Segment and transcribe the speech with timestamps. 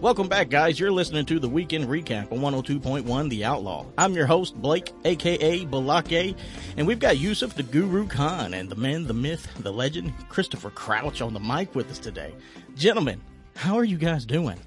[0.00, 0.78] Welcome back, guys.
[0.78, 3.84] You're listening to the weekend recap on 102.1 The Outlaw.
[3.98, 6.36] I'm your host, Blake, aka Balake,
[6.76, 10.70] and we've got Yusuf the Guru Khan and the man, the myth, the legend, Christopher
[10.70, 12.32] Crouch on the mic with us today.
[12.76, 13.20] Gentlemen,
[13.56, 14.60] how are you guys doing?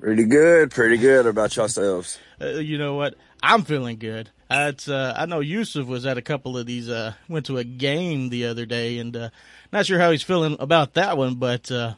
[0.00, 2.18] Pretty good, pretty good about yourselves.
[2.40, 3.14] Uh, you know what?
[3.44, 4.28] I'm feeling good.
[4.50, 7.58] Uh, it's, uh, I know Yusuf was at a couple of these, uh, went to
[7.58, 9.30] a game the other day, and uh,
[9.72, 11.94] not sure how he's feeling about that one, but uh,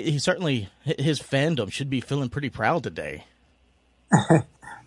[0.00, 3.24] he, certainly his fandom should be feeling pretty proud today.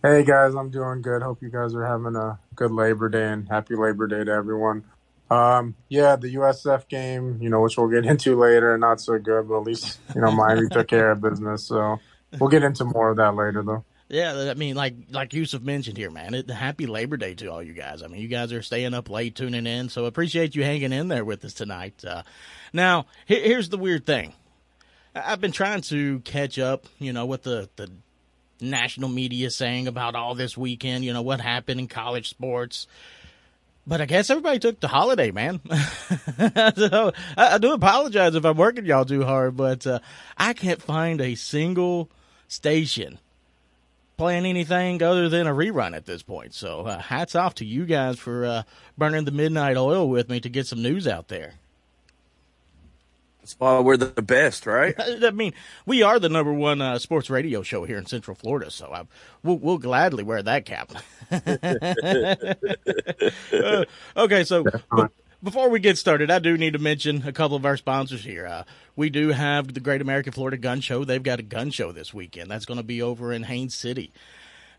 [0.04, 1.22] hey guys, I'm doing good.
[1.22, 4.84] Hope you guys are having a good Labor Day and happy Labor Day to everyone.
[5.30, 9.48] Um, yeah, the USF game, you know, which we'll get into later, not so good,
[9.48, 11.66] but at least you know Miami took care of business.
[11.66, 12.00] So
[12.40, 13.84] we'll get into more of that later, though.
[14.10, 16.34] Yeah, I mean, like like Yusuf mentioned here, man.
[16.34, 18.02] It, happy Labor Day to all you guys.
[18.02, 21.10] I mean, you guys are staying up late tuning in, so appreciate you hanging in
[21.10, 22.04] there with us tonight.
[22.04, 22.24] Uh,
[22.74, 24.34] now, here's the weird thing.
[25.16, 27.90] I've been trying to catch up, you know, with the, the
[28.62, 32.88] national media saying about all this weekend, you know, what happened in college sports.
[33.88, 35.62] But I guess everybody took the holiday, man.
[36.76, 40.00] so I, I, do apologize if I'm working y'all too hard, but uh,
[40.38, 42.10] I can't find a single
[42.48, 43.18] station
[44.18, 46.54] playing anything other than a rerun at this point.
[46.54, 48.64] So uh, hats off to you guys for uh,
[48.98, 51.54] burning the midnight oil with me to get some news out there.
[53.42, 54.94] That's why we're the best, right?
[55.24, 55.54] I mean,
[55.86, 59.06] we are the number one uh, sports radio show here in Central Florida, so I,
[59.44, 60.92] we'll, we'll, gladly wear that cap.
[63.54, 63.86] uh,
[64.18, 64.66] okay, so
[65.42, 68.46] before we get started, I do need to mention a couple of our sponsors here.
[68.46, 68.64] Uh,
[68.96, 71.06] we do have the Great American Florida Gun Show.
[71.06, 72.52] They've got a gun show this weekend.
[72.52, 74.12] That's going to be over in Haines City.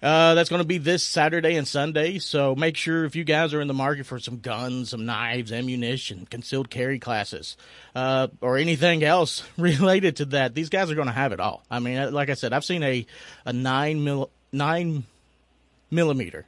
[0.02, 2.18] Uh, that's going to be this Saturday and Sunday.
[2.18, 5.52] So make sure if you guys are in the market for some guns, some knives,
[5.52, 7.56] ammunition, concealed carry classes,
[7.94, 11.62] uh, or anything else related to that, these guys are going to have it all.
[11.70, 13.06] I mean, uh, like I said, I've seen a,
[13.44, 15.04] a nine mil, nine
[15.90, 16.46] millimeter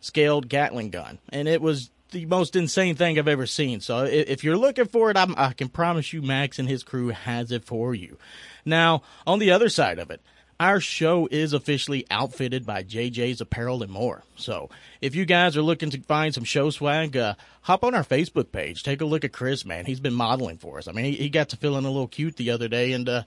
[0.00, 3.80] scaled Gatling gun, and it was the most insane thing I've ever seen.
[3.80, 7.08] So if you're looking for it, I'm, I can promise you Max and his crew
[7.08, 8.18] has it for you.
[8.64, 10.20] Now, on the other side of it,
[10.60, 14.22] our show is officially outfitted by JJ's Apparel and More.
[14.36, 14.70] So
[15.00, 18.52] if you guys are looking to find some show swag, uh, hop on our Facebook
[18.52, 18.82] page.
[18.82, 19.86] Take a look at Chris, man.
[19.86, 20.88] He's been modeling for us.
[20.88, 23.22] I mean, he, he got to feeling a little cute the other day, and uh,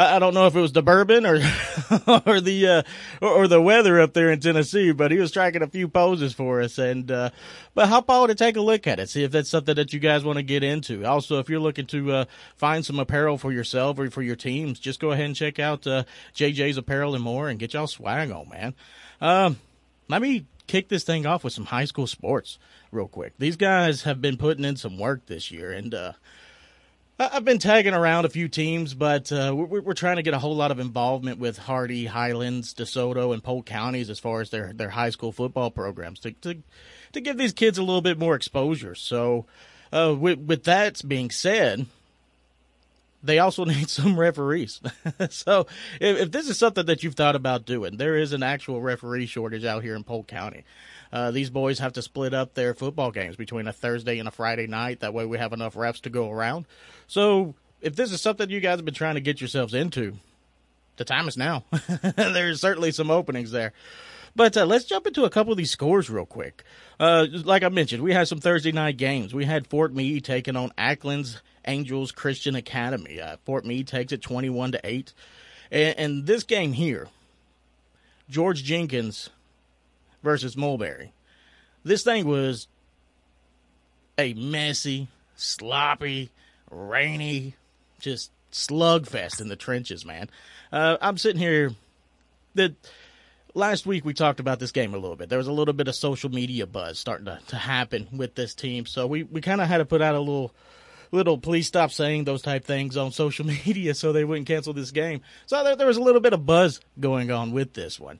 [0.00, 1.34] I, don't know if it was the bourbon or
[2.26, 2.82] or the uh,
[3.20, 6.60] or, the weather up there in Tennessee, but he was striking a few poses for
[6.62, 6.78] us.
[6.78, 7.30] And uh,
[7.74, 10.00] but hop on and take a look at it, see if that's something that you
[10.00, 11.04] guys want to get into.
[11.04, 12.24] Also, if you're looking to uh,
[12.56, 15.86] find some apparel for yourself or for your teams, just go ahead and check out
[15.86, 18.74] uh, JJ's Apparel and More and get y'all swag on, man.
[19.20, 19.58] Um,
[20.08, 22.58] let me kick this thing off with some high school sports
[22.92, 23.34] real quick.
[23.38, 26.12] These guys have been putting in some work this year, and uh,
[27.20, 30.38] I've been tagging around a few teams, but uh, we're, we're, trying to get a
[30.38, 34.72] whole lot of involvement with Hardee, Highlands, DeSoto, and Polk counties as far as their,
[34.72, 36.62] their high school football programs to, to,
[37.12, 38.94] to give these kids a little bit more exposure.
[38.94, 39.44] So,
[39.92, 41.84] uh, with, with that being said,
[43.22, 44.80] they also need some referees.
[45.28, 45.66] so,
[46.00, 49.26] if, if, this is something that you've thought about doing, there is an actual referee
[49.26, 50.64] shortage out here in Polk County.
[51.12, 54.30] Uh, these boys have to split up their football games between a Thursday and a
[54.30, 55.00] Friday night.
[55.00, 56.66] That way, we have enough reps to go around.
[57.06, 60.14] So if this is something you guys have been trying to get yourselves into,
[60.96, 61.64] the time is now.
[62.16, 63.72] There's certainly some openings there.
[64.36, 66.62] But uh, let's jump into a couple of these scores real quick.
[67.00, 69.34] Uh, like I mentioned, we had some Thursday night games.
[69.34, 73.20] We had Fort Meade taking on Ackland's Angels Christian Academy.
[73.20, 75.12] Uh, Fort Meade takes it 21 to 8.
[75.72, 77.08] And, and this game here,
[78.28, 79.30] George Jenkins
[80.22, 81.12] versus Mulberry.
[81.84, 82.68] This thing was
[84.18, 86.30] a messy, sloppy,
[86.70, 87.54] rainy,
[88.00, 90.28] just slugfest in the trenches, man.
[90.72, 91.72] Uh, I'm sitting here.
[92.54, 92.74] The
[93.54, 95.28] last week we talked about this game a little bit.
[95.28, 98.54] There was a little bit of social media buzz starting to, to happen with this
[98.54, 100.52] team, so we, we kind of had to put out a little
[101.12, 104.90] little please stop saying those type things on social media so they wouldn't cancel this
[104.90, 105.22] game.
[105.46, 108.18] So there, there was a little bit of buzz going on with this one,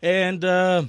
[0.00, 0.44] and.
[0.44, 0.84] Uh,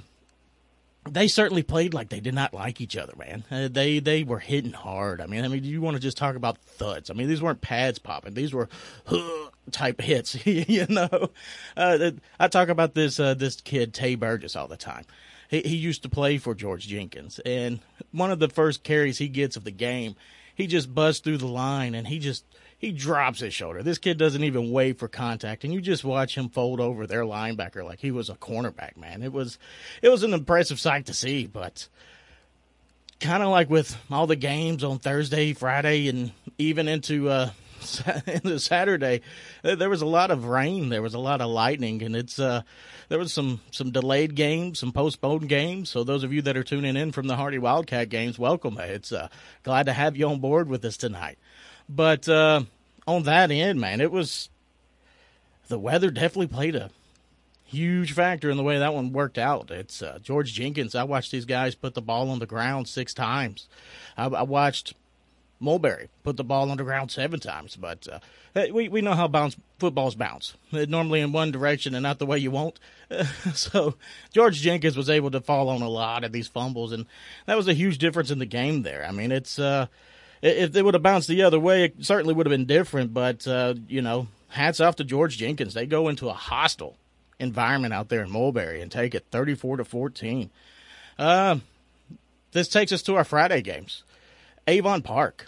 [1.09, 3.43] they certainly played like they did not like each other, man.
[3.51, 5.21] Uh, they they were hitting hard.
[5.21, 7.09] I mean, I mean, you want to just talk about thuds.
[7.09, 8.69] I mean, these weren't pads popping; these were
[9.05, 10.45] huh, type hits.
[10.45, 11.29] you know,
[11.77, 15.05] uh, I talk about this uh, this kid Tay Burgess all the time.
[15.49, 17.79] He he used to play for George Jenkins, and
[18.11, 20.15] one of the first carries he gets of the game,
[20.55, 22.45] he just buzzed through the line, and he just
[22.77, 23.83] he drops his shoulder.
[23.83, 27.23] This kid doesn't even wait for contact, and you just watch him fold over their
[27.23, 28.97] linebacker like he was a cornerback.
[28.97, 29.57] Man, it was
[30.01, 31.47] it was an impressive sight to see.
[31.47, 31.87] But
[33.19, 37.51] kind of like with all the games on Thursday, Friday, and even into uh,
[38.27, 39.21] into Saturday,
[39.63, 42.61] there was a lot of rain, there was a lot of lightning, and it's uh,
[43.09, 45.89] there was some some delayed games, some postponed games.
[45.89, 48.77] So those of you that are tuning in from the Hardee Wildcat games, welcome.
[48.79, 49.29] It's uh,
[49.63, 51.37] glad to have you on board with us tonight.
[51.87, 52.63] But uh,
[53.07, 54.49] on that end, man, it was
[55.67, 56.89] the weather definitely played a
[57.63, 59.71] huge factor in the way that one worked out.
[59.71, 60.95] It's uh, George Jenkins.
[60.95, 63.67] I watched these guys put the ball on the ground six times.
[64.17, 64.93] I, I watched
[65.59, 67.75] Mulberry put the ball on the ground seven times.
[67.75, 68.19] But uh,
[68.73, 70.55] we we know how bounce footballs bounce.
[70.71, 72.79] normally in one direction and not the way you want.
[73.53, 73.95] so
[74.31, 77.05] George Jenkins was able to fall on a lot of these fumbles, and
[77.45, 78.83] that was a huge difference in the game.
[78.83, 79.87] There, I mean, it's uh,
[80.41, 83.13] if they would have bounced the other way, it certainly would have been different.
[83.13, 85.73] But uh, you know, hats off to George Jenkins.
[85.73, 86.97] They go into a hostile
[87.39, 90.49] environment out there in Mulberry and take it 34 to 14.
[91.17, 91.57] Uh,
[92.51, 94.03] this takes us to our Friday games.
[94.67, 95.47] Avon Park.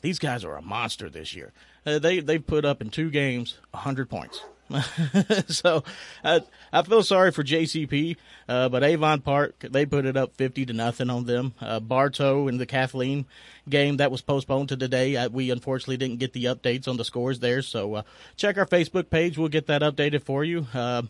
[0.00, 1.52] These guys are a monster this year.
[1.84, 4.42] Uh, they they've put up in two games 100 points.
[5.48, 5.82] so
[6.22, 6.42] I,
[6.72, 8.16] I feel sorry for JCP,
[8.48, 11.54] uh, but Avon Park they put it up 50 to nothing on them.
[11.60, 13.26] Uh, Bartow and the Kathleen
[13.68, 15.16] game that was postponed to today.
[15.16, 18.02] I, we unfortunately didn't get the updates on the scores there, so uh,
[18.36, 19.38] check our Facebook page.
[19.38, 20.66] We'll get that updated for you.
[20.74, 21.02] Uh,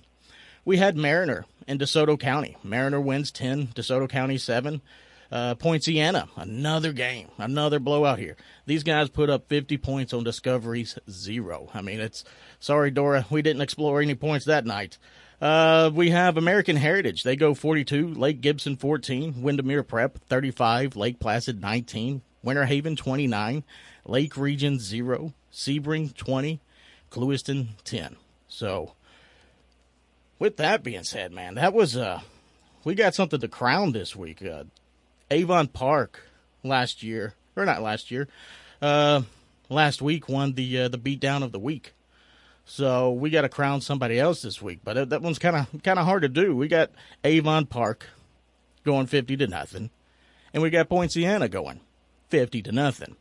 [0.64, 2.56] we had Mariner in DeSoto County.
[2.62, 4.80] Mariner wins 10, DeSoto County 7.
[5.30, 8.36] Uh, Poinciana, another game, another blowout here.
[8.64, 11.68] These guys put up 50 points on Discovery's zero.
[11.74, 12.24] I mean, it's
[12.60, 14.96] sorry, Dora, we didn't explore any points that night.
[15.40, 17.22] Uh, we have American Heritage.
[17.22, 23.64] They go 42, Lake Gibson 14, Windermere Prep 35, Lake Placid 19, Winter Haven 29,
[24.06, 26.60] Lake Region 0, Sebring 20,
[27.10, 28.16] Clewiston 10.
[28.48, 28.94] So,
[30.38, 32.22] with that being said, man, that was uh
[32.84, 34.42] we got something to crown this week.
[34.42, 34.64] Uh,
[35.30, 36.22] Avon Park
[36.62, 38.28] last year, or not last year,
[38.80, 39.22] uh,
[39.68, 41.94] last week won the uh, the beatdown of the week.
[42.64, 45.98] So we got to crown somebody else this week, but that one's kind of kind
[45.98, 46.54] of hard to do.
[46.54, 46.90] We got
[47.24, 48.06] Avon Park
[48.84, 49.90] going fifty to nothing,
[50.52, 51.80] and we got Poinciana going
[52.28, 53.16] fifty to nothing.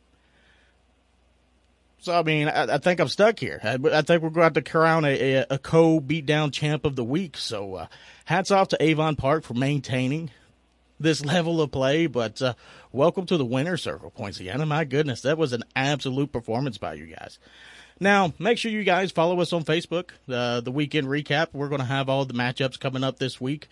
[2.00, 3.60] So I mean, I, I think I'm stuck here.
[3.64, 7.04] I, I, think we're going to crown a, a, a co beatdown champ of the
[7.04, 7.38] week.
[7.38, 7.88] So uh,
[8.26, 10.30] hats off to Avon Park for maintaining
[11.00, 12.54] this level of play, but uh,
[12.92, 14.66] welcome to the winner circle, Poinciana.
[14.66, 17.40] My goodness, that was an absolute performance by you guys.
[18.00, 20.12] Now, make sure you guys follow us on Facebook.
[20.30, 21.48] Uh, the weekend recap.
[21.54, 23.68] We're going to have all the matchups coming up this week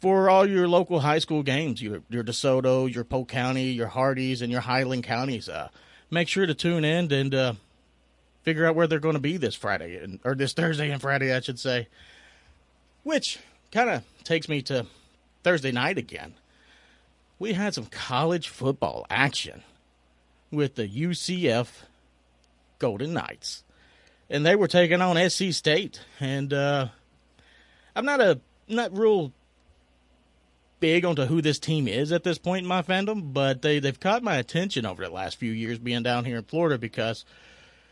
[0.00, 1.80] for all your local high school games.
[1.80, 5.48] Your your DeSoto, your Polk County, your Hardees, and your Highland counties.
[5.48, 5.68] Uh,
[6.10, 7.52] make sure to tune in and uh,
[8.42, 11.32] figure out where they're going to be this Friday and, or this Thursday and Friday,
[11.32, 11.88] I should say.
[13.04, 13.38] Which
[13.72, 14.86] kind of takes me to
[15.42, 16.34] Thursday night again
[17.42, 19.64] we had some college football action
[20.52, 21.66] with the UCF
[22.78, 23.64] Golden Knights.
[24.30, 26.00] And they were taking on SC State.
[26.20, 26.88] And uh,
[27.96, 29.32] I'm not a not real
[30.78, 33.98] big onto who this team is at this point in my fandom, but they, they've
[33.98, 37.24] caught my attention over the last few years being down here in Florida because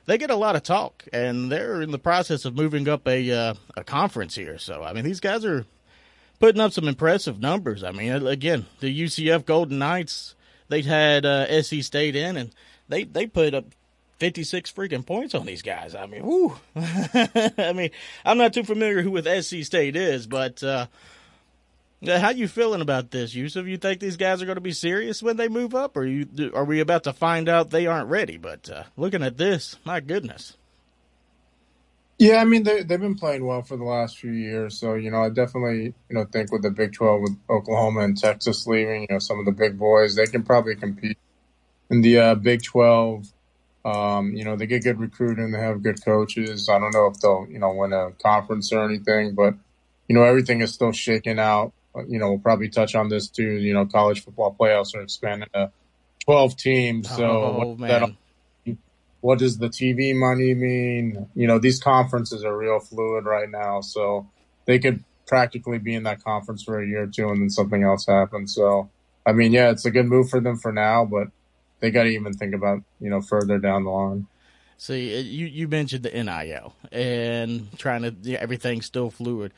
[0.07, 3.29] they get a lot of talk and they're in the process of moving up a
[3.33, 4.59] uh, a conference here.
[4.59, 5.67] So I mean these guys are
[6.41, 7.85] putting up some impressive numbers.
[7.85, 10.35] I mean, again, the UCF Golden Knights,
[10.69, 12.51] they had uh, SC State in, and
[12.89, 13.67] they they put up
[14.19, 15.95] 56 freaking points on these guys.
[15.95, 16.57] I mean, whoo.
[16.77, 17.91] I mean,
[18.25, 20.87] I'm not too familiar who with SC State is, but uh,
[22.07, 23.67] how you feeling about this, Yusuf?
[23.67, 26.27] You think these guys are going to be serious when they move up, or you
[26.55, 28.37] are we about to find out they aren't ready?
[28.37, 30.57] But uh, looking at this, my goodness.
[32.21, 35.11] Yeah, I mean they they've been playing well for the last few years, so you
[35.11, 39.03] know I definitely you know think with the Big Twelve with Oklahoma and Texas leaving,
[39.03, 41.17] you know some of the big boys they can probably compete
[41.89, 43.33] in the uh, Big Twelve.
[43.87, 46.69] Um, you know they get good recruiting, they have good coaches.
[46.69, 49.55] I don't know if they'll you know win a conference or anything, but
[50.07, 51.73] you know everything is still shaking out.
[52.07, 53.51] You know we'll probably touch on this too.
[53.51, 55.73] You know college football playoffs are expanding to
[56.23, 58.19] twelve teams, so oh, man
[59.21, 61.29] what does the TV money mean?
[61.35, 64.29] You know, these conferences are real fluid right now, so
[64.65, 67.83] they could practically be in that conference for a year or two and then something
[67.85, 68.55] else happens.
[68.55, 68.91] So,
[69.25, 71.29] I mean, yeah, it's a good move for them for now, but
[71.79, 74.27] they got to even think about, you know, further down the line.
[74.77, 79.53] See, you, you mentioned the NIL and trying to, yeah, everything's still fluid.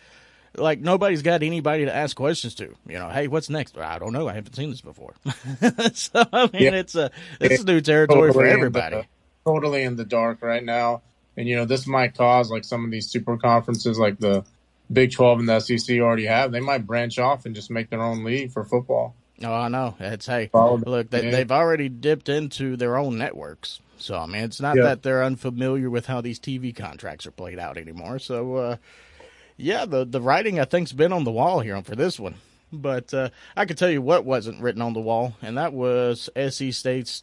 [0.57, 2.75] Like, nobody's got anybody to ask questions to.
[2.87, 3.79] You know, hey, what's next?
[3.79, 4.29] I don't know.
[4.29, 5.15] I haven't seen this before.
[5.95, 6.71] so, I mean, yeah.
[6.73, 9.07] it's a, it's new territory totally for everybody
[9.45, 11.03] totally in the dark right now.
[11.37, 14.45] And, you know, this might cause like some of these super conferences like the
[14.93, 16.53] Big 12 and the SEC already have.
[16.53, 19.15] They might branch off and just make their own league for football.
[19.43, 19.97] Oh, I know.
[19.99, 23.81] It's hey, look, they, have already dipped into their own networks.
[23.99, 24.85] So I mean, it's not yeah.
[24.85, 28.19] that they're unfamiliar with how these TV contracts are played out anymore.
[28.19, 28.77] So uh,
[29.57, 32.37] yeah, the the writing I think's been on the wall here for this one.
[32.73, 36.31] But uh, I can tell you what wasn't written on the wall, and that was
[36.37, 37.23] SC State's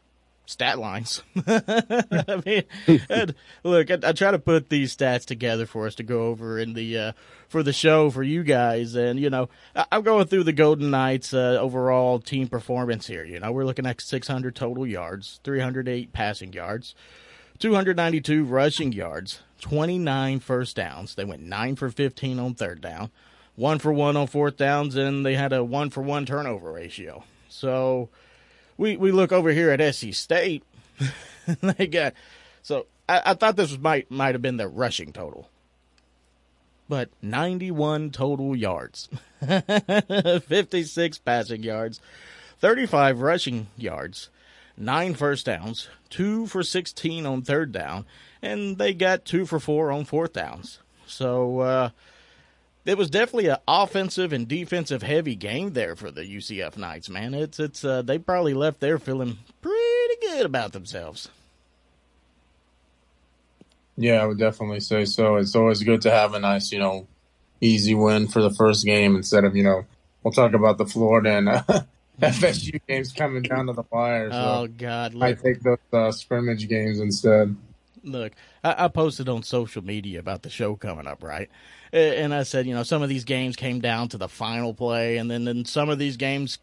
[0.49, 1.21] stat lines.
[1.47, 2.63] I mean,
[3.07, 6.57] and look, I, I, try to put these stats together for us to go over
[6.57, 7.11] in the uh,
[7.47, 10.89] for the show for you guys, and you know, I, am going through the Golden
[10.89, 13.23] Knights' uh, overall team performance here.
[13.23, 16.95] You know, we're looking at 600 total yards, 308 passing yards,
[17.59, 21.13] 292 rushing yards, 29 first downs.
[21.13, 23.11] They went nine for 15 on third down,
[23.55, 27.23] one for one on fourth downs, and they had a one for one turnover ratio.
[27.49, 28.09] So
[28.79, 30.63] we we look over here at SC State.
[31.61, 32.13] they got
[32.63, 35.49] so I, I thought this was might might have been their rushing total,
[36.87, 39.09] but ninety one total yards,
[39.45, 41.99] fifty six passing yards,
[42.59, 44.29] thirty five rushing yards,
[44.77, 48.05] nine first downs, two for sixteen on third down,
[48.41, 50.79] and they got two for four on fourth downs.
[51.05, 51.59] So.
[51.59, 51.89] Uh,
[52.89, 57.35] it was definitely an offensive and defensive heavy game there for the UCF Knights, man.
[57.35, 61.29] It's it's uh, they probably left there feeling pretty good about themselves.
[63.95, 65.35] Yeah, I would definitely say so.
[65.35, 67.05] It's always good to have a nice, you know,
[67.61, 69.85] easy win for the first game instead of, you know,
[70.23, 71.63] we'll talk about the Florida and uh,
[72.21, 74.31] FSU games coming down to the wire.
[74.31, 75.13] So oh God!
[75.13, 75.23] Look.
[75.23, 77.55] I take those uh, scrimmage games instead.
[78.03, 78.31] Look,
[78.63, 81.51] I, I posted on social media about the show coming up, right?
[81.91, 85.17] And I said, you know, some of these games came down to the final play,
[85.17, 86.59] and then, then some of these games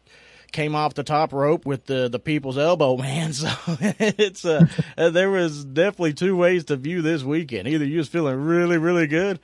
[0.51, 3.33] came off the top rope with the the people's elbow, man.
[3.33, 4.65] So it's uh,
[4.95, 7.67] there was definitely two ways to view this weekend.
[7.67, 9.39] Either you was feeling really really good,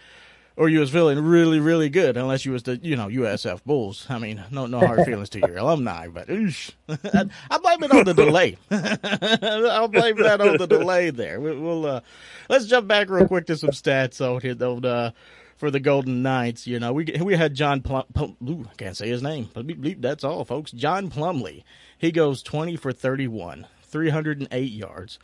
[0.56, 2.18] or you was feeling really really good.
[2.18, 4.06] Unless you was the you know USF Bulls.
[4.10, 7.92] I mean, no no hard feelings to your alumni, but oosh, I, I, blame it
[7.92, 8.58] on the delay.
[8.72, 11.40] I'll blame that on the delay there.
[11.40, 12.02] We, will uh,
[12.50, 14.56] let's jump back real quick to some stats out here.
[14.56, 14.78] Though.
[14.78, 15.12] Uh,
[15.58, 16.68] for the Golden Knights.
[16.68, 19.66] You know, we we had John Plum, Plum ooh, I can't say his name, but
[20.02, 20.72] that's all, folks.
[20.72, 21.64] John Plumlee.
[21.98, 25.20] He goes 20 for 31, 308 yards,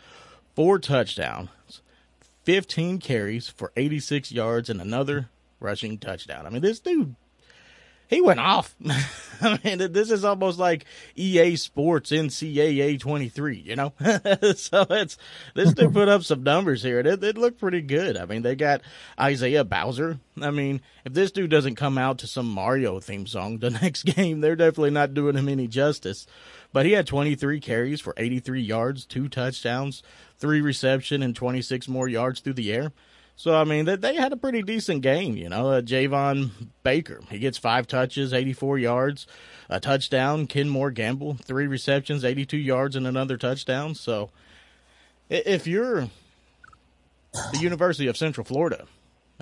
[0.55, 1.81] four touchdowns,
[2.43, 6.45] 15 carries for 86 yards, and another rushing touchdown.
[6.45, 7.15] I mean, this dude
[8.09, 8.75] he went off.
[9.41, 10.85] I mean, this is almost like
[11.15, 13.93] EA Sports NCAA 23, you know?
[14.55, 15.17] so it's,
[15.53, 16.99] this dude put up some numbers here.
[16.99, 18.17] It, it looked pretty good.
[18.17, 18.81] I mean, they got
[19.19, 20.19] Isaiah Bowser.
[20.41, 24.03] I mean, if this dude doesn't come out to some Mario theme song the next
[24.03, 26.25] game, they're definitely not doing him any justice.
[26.73, 30.03] But he had 23 carries for 83 yards, two touchdowns,
[30.37, 32.91] three reception, and 26 more yards through the air.
[33.39, 35.37] So I mean, they, they had a pretty decent game.
[35.37, 36.49] You know, uh, Javon
[36.83, 39.27] Baker he gets five touches, eighty four yards,
[39.69, 40.45] a touchdown.
[40.45, 43.95] Kemore Gamble three receptions, eighty two yards, and another touchdown.
[43.95, 44.29] So
[45.29, 46.09] if you're
[47.31, 48.85] the University of Central Florida,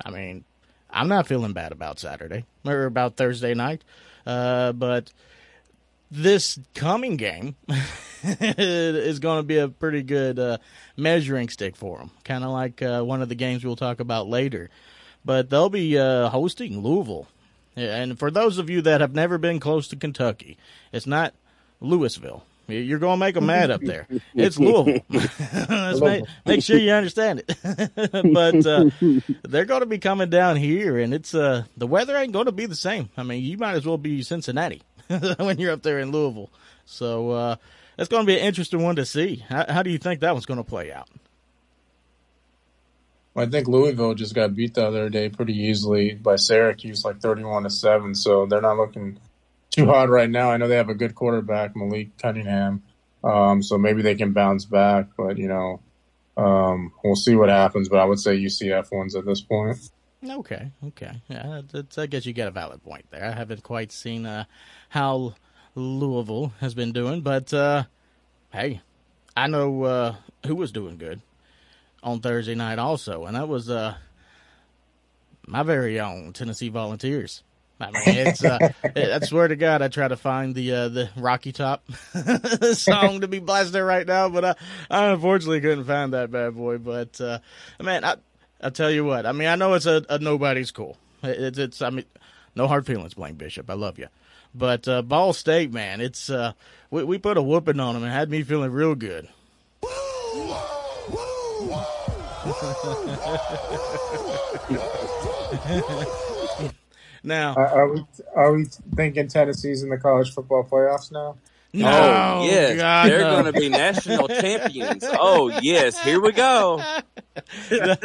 [0.06, 0.46] I mean,
[0.92, 3.84] I'm not feeling bad about Saturday or about Thursday night,
[4.28, 5.12] uh, but
[6.12, 7.56] this coming game
[8.24, 10.58] is going to be a pretty good uh,
[10.96, 14.28] measuring stick for them, kind of like uh, one of the games we'll talk about
[14.28, 14.70] later.
[15.26, 17.28] But they'll be uh, hosting Louisville.
[17.76, 20.58] And for those of you that have never been close to Kentucky,
[20.92, 21.34] it's not
[21.80, 22.44] Louisville.
[22.70, 24.08] You're going to make them mad up there.
[24.34, 25.02] It's Louisville.
[25.10, 27.54] Make, make, sure you understand it.
[28.34, 28.90] but uh,
[29.44, 32.52] they're going to be coming down here, and it's uh, the weather ain't going to
[32.52, 33.10] be the same.
[33.16, 34.82] I mean, you might as well be Cincinnati
[35.38, 36.50] when you're up there in Louisville.
[36.86, 37.56] So uh,
[37.98, 39.44] going to be an interesting one to see.
[39.48, 41.10] How, how do you think that one's going to play out?
[43.34, 47.20] Well, I think Louisville just got beat the other day pretty easily by Syracuse, like
[47.20, 48.16] thirty-one to seven.
[48.16, 49.20] So they're not looking
[49.70, 50.50] too hot right now.
[50.50, 52.82] I know they have a good quarterback, Malik Cunningham.
[53.24, 55.82] Um, so maybe they can bounce back, but you know,
[56.36, 57.90] um, we'll see what happens.
[57.90, 59.78] But I would say UCF wins at this point.
[60.24, 61.62] Okay, okay, yeah,
[61.98, 63.26] I guess you get a valid point there.
[63.26, 64.46] I haven't quite seen uh,
[64.90, 65.36] how
[65.76, 67.84] Louisville has been doing, but uh,
[68.52, 68.82] hey,
[69.36, 71.22] I know uh, who was doing good
[72.02, 73.96] on Thursday night also, and that was uh,
[75.46, 77.44] my very own Tennessee Volunteers.
[77.80, 78.58] I mean, it's uh,
[78.96, 81.84] I swear to God, I try to find the uh, the Rocky Top
[82.74, 84.56] song to be blasted right now, but I,
[84.90, 86.80] I unfortunately couldn't find that bad boy.
[86.80, 87.38] But uh,
[87.80, 88.16] man, I
[88.62, 90.98] I tell you what, I mean, I know it's a, a nobody's cool.
[91.24, 92.06] It's it's I mean,
[92.56, 93.70] no hard feelings, Blaine Bishop.
[93.70, 94.08] I love you,
[94.56, 96.54] but uh, Ball State, man, it's uh,
[96.90, 99.28] we we put a whooping on them and had me feeling real good.
[107.24, 111.38] Now, Uh, are we are we thinking Tennessee's in the college football playoffs now?
[111.84, 113.42] No, oh yes, God, they're no.
[113.42, 115.04] going to be national champions.
[115.08, 116.82] Oh yes, here we go.
[117.72, 117.96] no,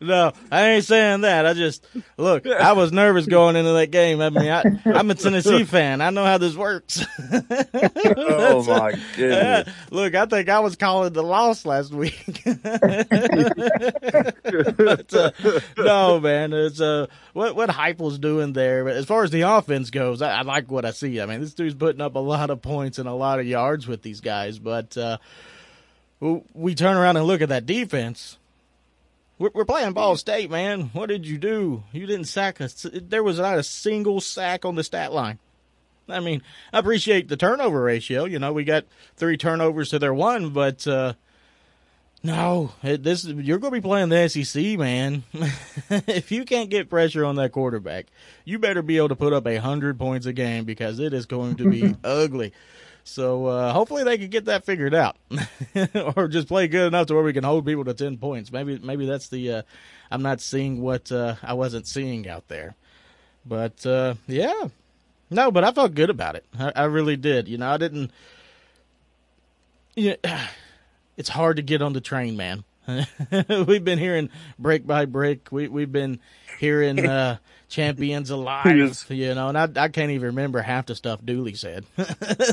[0.00, 1.46] no, I ain't saying that.
[1.46, 1.84] I just
[2.16, 2.46] look.
[2.46, 4.20] I was nervous going into that game.
[4.20, 6.00] I mean, I, I'm a Tennessee fan.
[6.00, 7.04] I know how this works.
[8.14, 9.74] Oh my Yeah, goodness.
[9.90, 12.42] look, I think I was calling the loss last week.
[12.44, 12.62] but,
[15.14, 15.30] uh,
[15.78, 18.84] no, man, it's uh, what what Heupel's doing there.
[18.84, 21.20] But as far as the offense goes, I, I like what I see.
[21.20, 23.86] I mean, this dude's putting up a lot of points and a lot of yards
[23.86, 24.58] with these guys.
[24.58, 25.18] But uh,
[26.54, 28.38] we turn around and look at that defense.
[29.38, 30.90] We're, we're playing Ball State, man.
[30.92, 31.82] What did you do?
[31.92, 32.86] You didn't sack us.
[32.92, 35.38] There was not a single sack on the stat line.
[36.08, 38.24] I mean, I appreciate the turnover ratio.
[38.24, 38.84] You know, we got
[39.16, 41.14] three turnovers to their one, but uh,
[42.22, 45.24] no, it, this you're going to be playing the SEC, man.
[45.90, 48.06] if you can't get pressure on that quarterback,
[48.44, 51.26] you better be able to put up a hundred points a game because it is
[51.26, 52.52] going to be ugly.
[53.04, 55.16] So uh, hopefully they can get that figured out,
[56.16, 58.52] or just play good enough to where we can hold people to ten points.
[58.52, 59.62] Maybe maybe that's the uh,
[60.10, 62.74] I'm not seeing what uh, I wasn't seeing out there.
[63.44, 64.68] But uh, yeah,
[65.30, 66.44] no, but I felt good about it.
[66.58, 67.48] I, I really did.
[67.48, 68.12] You know, I didn't.
[69.96, 70.16] Yeah,
[71.16, 72.64] it's hard to get on the train, man.
[73.66, 74.28] we've been hearing
[74.58, 75.50] break by break.
[75.50, 76.20] We we've been
[76.58, 77.38] hearing uh,
[77.72, 79.06] champions alive, Yes.
[79.08, 81.86] you know, and I I can't even remember half the stuff Dooley said.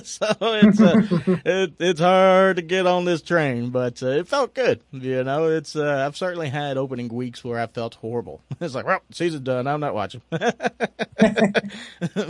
[0.04, 1.02] so it's uh,
[1.46, 4.82] it, it's hard to get on this train, but uh, it felt good.
[4.92, 8.42] You know, it's uh, I've certainly had opening weeks where I felt horrible.
[8.62, 9.68] It's like, well, season's done.
[9.68, 10.22] I'm not watching.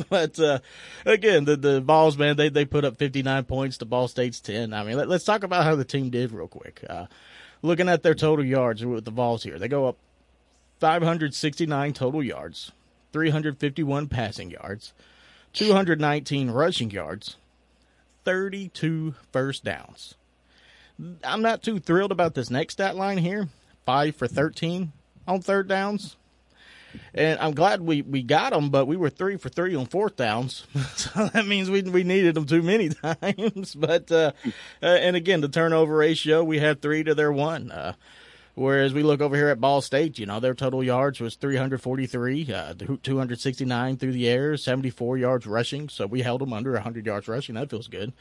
[0.10, 0.60] but uh,
[1.05, 4.74] again, the the Vols, man, they they put up 59 points to Ball State's 10.
[4.74, 6.84] I mean, let, us talk about how the team did real quick.
[6.89, 7.05] Uh,
[7.62, 9.98] looking at their total yards with the Vols here, they go up
[10.79, 12.72] 569 total yards,
[13.12, 14.94] 351 passing yards,
[15.54, 17.38] 219 rushing yards,
[18.25, 20.15] 32 first downs.
[21.24, 23.48] I'm not too thrilled about this next stat line here.
[23.86, 24.91] Five for 13
[25.28, 26.17] on third downs.
[27.13, 30.15] And I'm glad we, we got them, but we were three for three on fourth
[30.15, 30.65] downs.
[30.95, 32.89] so that means we we needed them too many
[33.22, 33.76] times.
[33.76, 34.32] But uh,
[34.82, 37.72] uh, and again, the turnover ratio we had three to their one.
[37.72, 37.93] Uh,
[38.60, 42.54] whereas we look over here at Ball State, you know their total yards was 343,
[42.54, 45.89] uh, 269 through the air, 74 yards rushing.
[45.89, 47.56] So we held them under 100 yards rushing.
[47.56, 48.13] That feels good.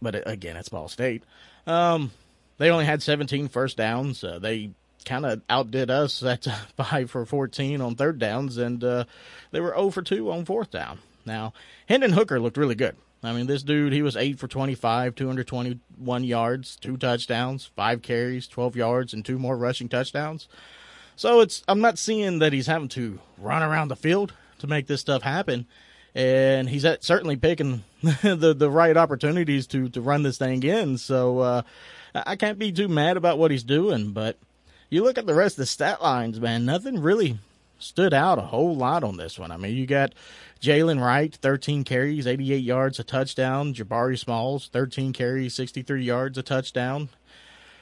[0.00, 1.24] But uh, again, it's Ball State.
[1.66, 2.10] Um,
[2.58, 4.22] they only had 17 first downs.
[4.22, 4.70] Uh, they
[5.04, 9.04] kind of outdid us at five for 14 on third downs, and uh,
[9.50, 10.98] they were 0 for 2 on fourth down.
[11.24, 11.52] Now,
[11.88, 12.96] Hendon Hooker looked really good.
[13.22, 18.48] I mean, this dude, he was 8 for 25, 221 yards, two touchdowns, five carries,
[18.48, 20.48] 12 yards, and two more rushing touchdowns.
[21.16, 24.86] So it's I'm not seeing that he's having to run around the field to make
[24.86, 25.66] this stuff happen.
[26.14, 30.96] And he's at, certainly picking the the right opportunities to to run this thing in.
[30.96, 31.62] So uh,
[32.14, 34.38] I can't be too mad about what he's doing, but
[34.88, 37.38] you look at the rest of the stat lines, man, nothing really
[37.78, 39.50] stood out a whole lot on this one.
[39.50, 40.14] I mean, you got
[40.60, 43.72] Jaylen Wright, 13 carries, 88 yards, a touchdown.
[43.72, 47.08] Jabari Smalls, 13 carries, 63 yards, a touchdown.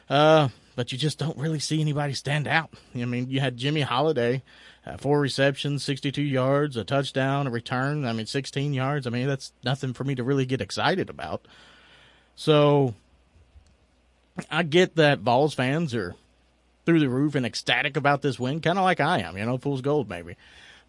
[0.08, 2.70] Uh, but you just don't really see anybody stand out.
[2.94, 4.42] I mean, you had Jimmy Holiday,
[4.86, 8.04] uh, four receptions, 62 yards, a touchdown, a return.
[8.04, 9.06] I mean, 16 yards.
[9.06, 11.46] I mean, that's nothing for me to really get excited about.
[12.36, 12.94] So
[14.48, 16.14] I get that Vols fans are
[16.86, 19.58] through the roof and ecstatic about this win, kind of like I am, you know,
[19.58, 20.36] fool's gold maybe.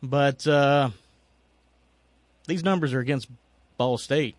[0.04, 0.92] But uh,
[2.50, 3.30] these numbers are against
[3.78, 4.36] Ball State.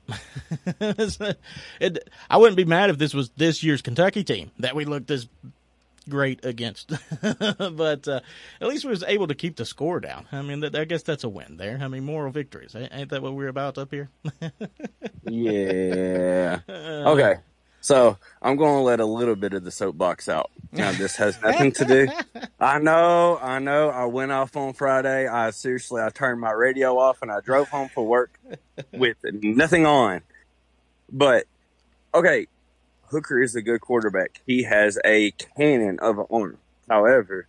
[0.81, 5.07] it, I wouldn't be mad if this was this year's Kentucky team that we looked
[5.07, 5.27] this
[6.09, 6.93] great against.
[7.23, 8.21] but uh,
[8.61, 10.27] at least we was able to keep the score down.
[10.31, 11.79] I mean, that, I guess that's a win there.
[11.81, 12.75] I mean, moral victories.
[12.75, 14.11] Ain't ain't that what we're about up here?
[15.25, 16.61] Yeah.
[16.69, 17.37] Okay.
[17.81, 20.51] So I'm going to let a little bit of the soapbox out.
[20.73, 22.09] Now, this has nothing to do.
[22.61, 23.89] I know, I know.
[23.89, 25.27] I went off on Friday.
[25.27, 28.39] I seriously, I turned my radio off and I drove home for work
[28.93, 30.21] with nothing on.
[31.11, 31.47] But
[32.15, 32.47] okay,
[33.07, 34.41] Hooker is a good quarterback.
[34.47, 36.59] He has a cannon of an arm.
[36.89, 37.47] However,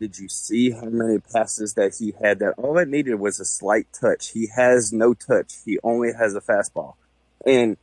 [0.00, 2.40] did you see how many passes that he had?
[2.40, 4.30] That all it needed was a slight touch.
[4.30, 5.54] He has no touch.
[5.64, 6.94] He only has a fastball,
[7.46, 7.76] and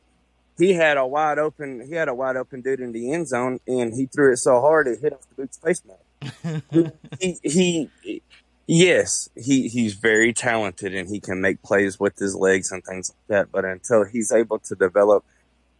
[0.62, 1.84] he had a wide open.
[1.88, 4.60] He had a wide open dude in the end zone, and he threw it so
[4.60, 6.92] hard it hit off the dude's face mask.
[7.20, 8.22] he, he,
[8.66, 13.10] yes, he he's very talented and he can make plays with his legs and things
[13.10, 13.52] like that.
[13.52, 15.24] But until he's able to develop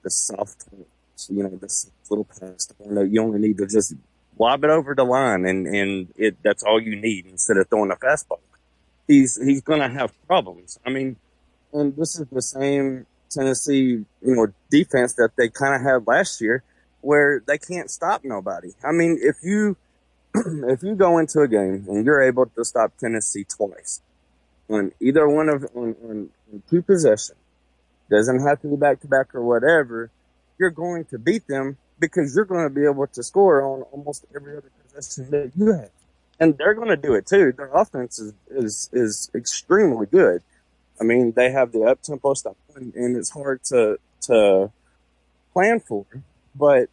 [0.03, 0.65] the soft,
[1.29, 3.95] you know, this little pass, you know, you only need to just
[4.37, 7.93] lob it over the line, and and it that's all you need instead of throwing
[7.93, 8.41] a fastball.
[9.07, 10.81] he's he's going to have problems.
[10.85, 11.17] I mean,
[11.73, 16.41] and this is the same Tennessee, you know, defense that they kind of had last
[16.41, 16.63] year,
[17.01, 18.73] where they can't stop nobody.
[18.85, 19.77] I mean, if you
[20.35, 24.01] if you go into a game and you're able to stop Tennessee twice
[24.71, 27.39] on either one of on, on, on two possessions,
[28.11, 30.11] doesn't have to be back to back or whatever,
[30.59, 34.27] you're going to beat them because you're going to be able to score on almost
[34.35, 35.91] every other possession that you have.
[36.39, 37.53] And they're going to do it too.
[37.53, 40.43] Their offense is, is, is extremely good.
[41.01, 44.71] I mean, they have the up tempo stuff and, and, it's hard to, to
[45.53, 46.07] plan for,
[46.55, 46.89] but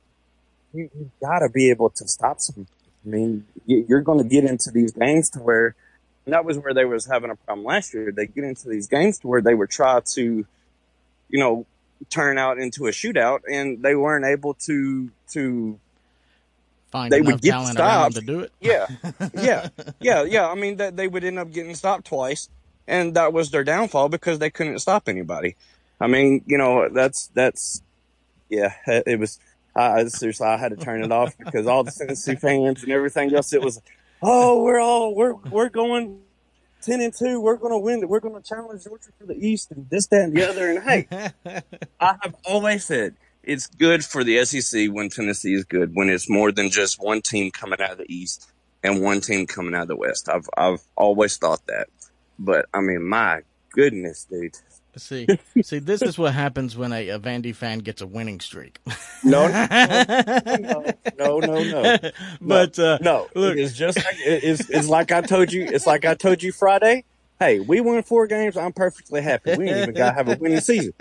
[0.73, 2.67] you, you gotta be able to stop some.
[3.05, 5.75] I mean, you're going to get into these games to where,
[6.25, 8.11] and that was where they was having a problem last year.
[8.11, 10.45] They get into these games to where they would try to,
[11.29, 11.65] you know,
[12.09, 15.79] turn out into a shootout, and they weren't able to to.
[16.91, 18.51] Find they would get stopped to do it.
[18.59, 18.87] Yeah,
[19.33, 20.47] yeah, yeah, yeah.
[20.47, 22.49] I mean, that they would end up getting stopped twice,
[22.89, 25.56] and that was their downfall because they couldn't stop anybody.
[26.02, 27.82] I mean, you know, that's that's
[28.49, 29.39] yeah, it was.
[29.75, 33.34] I seriously, I had to turn it off because all the Tennessee fans and everything
[33.34, 33.82] else, it was,
[34.21, 36.19] oh, we're all we're we're going
[36.82, 38.08] ten and two, we're going to win.
[38.08, 40.69] We're going to challenge Georgia for the East and this, that, and the other.
[40.69, 41.08] And hey,
[41.99, 46.30] I have always said it's good for the SEC when Tennessee is good, when it's
[46.30, 48.49] more than just one team coming out of the East
[48.84, 50.30] and one team coming out of the West.
[50.30, 51.88] I've I've always thought that,
[52.39, 54.56] but I mean, my goodness, dude.
[54.97, 55.28] See,
[55.62, 58.80] see, this is what happens when a, a Vandy fan gets a winning streak.
[59.23, 59.67] no, no,
[61.17, 61.97] no, no, no.
[62.41, 65.63] But uh, no, look, it's just like, it's it's like I told you.
[65.65, 67.06] It's like I told you Friday.
[67.39, 68.58] Hey, we won four games.
[68.58, 69.56] I'm perfectly happy.
[69.56, 70.93] We ain't even got to have a winning season.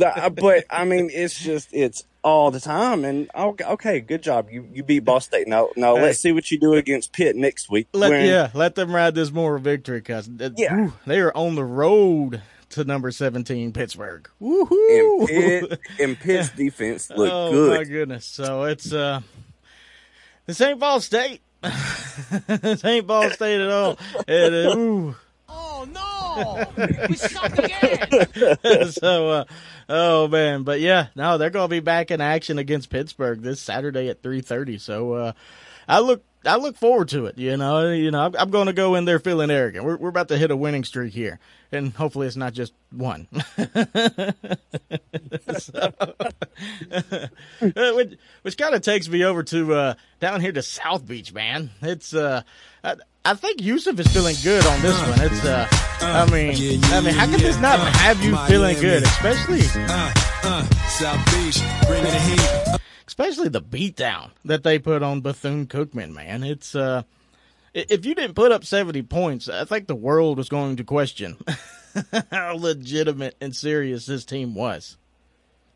[0.00, 3.04] Uh, but I mean, it's just it's all the time.
[3.04, 4.48] And okay, good job.
[4.50, 5.46] You you beat Ball State.
[5.46, 6.02] Now now hey.
[6.02, 7.88] let's see what you do against Pitt next week.
[7.92, 10.90] Let, when, yeah, let them ride this moral victory because yeah.
[11.06, 14.28] they are on the road to number 17 Pittsburgh.
[14.40, 15.28] Woohoo!
[15.28, 17.72] And, Pitt, and Pitt's defense looked oh, good.
[17.72, 18.24] Oh my goodness.
[18.24, 19.20] So it's uh
[20.46, 21.42] this ain't Ball State.
[22.46, 23.98] this ain't Ball State at all.
[24.26, 25.14] And, uh,
[27.08, 28.90] We suck again.
[28.90, 29.44] so, uh,
[29.88, 34.08] oh man, but yeah, no, they're gonna be back in action against Pittsburgh this Saturday
[34.08, 34.78] at three thirty.
[34.78, 35.32] So, uh,
[35.88, 37.38] I look I look forward to it.
[37.38, 39.84] You know, you know, I'm, I'm going to go in there feeling arrogant.
[39.84, 41.38] We're we're about to hit a winning streak here,
[41.70, 43.28] and hopefully it's not just one.
[45.58, 45.92] so,
[47.94, 51.70] which, which kind of takes me over to uh, down here to South Beach, man.
[51.80, 52.42] It's uh,
[52.82, 55.20] I, I think Yusuf is feeling good on this one.
[55.22, 55.68] It's uh,
[56.00, 59.60] I mean, I mean, how could this not have you feeling good, especially?
[59.60, 62.78] South Beach, bringing the heat
[63.12, 66.14] especially the beatdown that they put on Bethune Cookman.
[66.14, 67.02] Man, it's uh,
[67.74, 71.36] if you didn't put up seventy points, I think the world was going to question
[72.30, 74.96] how legitimate and serious this team was.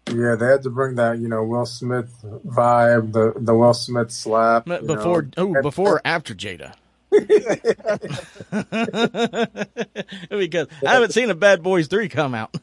[0.09, 4.11] Yeah, they had to bring that, you know, Will Smith vibe, the the Will Smith
[4.11, 5.29] slap before.
[5.37, 6.73] Oh, before or after Jada.
[10.31, 12.57] because I haven't seen a Bad Boys Three come out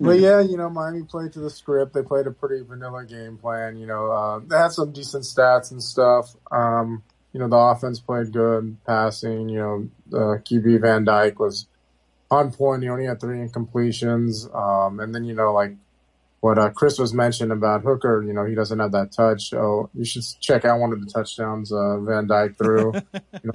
[0.00, 1.94] but yeah, you know, Miami played to the script.
[1.94, 3.76] They played a pretty vanilla game plan.
[3.76, 6.34] You know, uh, they had some decent stats and stuff.
[6.50, 9.48] Um, you know, the offense played good, passing.
[9.48, 11.66] You know, the QB Van Dyke was
[12.30, 12.82] on point.
[12.82, 14.54] He only had three incompletions.
[14.54, 15.74] Um, and then you know, like
[16.40, 18.22] what uh, Chris was mentioning about Hooker.
[18.22, 19.50] You know, he doesn't have that touch.
[19.50, 22.92] So you should check out one of the touchdowns uh, Van Dyke threw.
[23.14, 23.52] you know,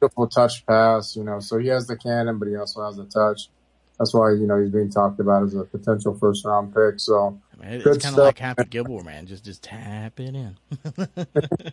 [0.00, 1.16] beautiful touch pass.
[1.16, 3.48] You know, so he has the cannon, but he also has the touch
[3.98, 7.00] that's why you know he's being talked about as a potential first round pick.
[7.00, 9.26] So I mean, it's kind of like Happy Gilmore, man.
[9.26, 10.56] Just just tap it in.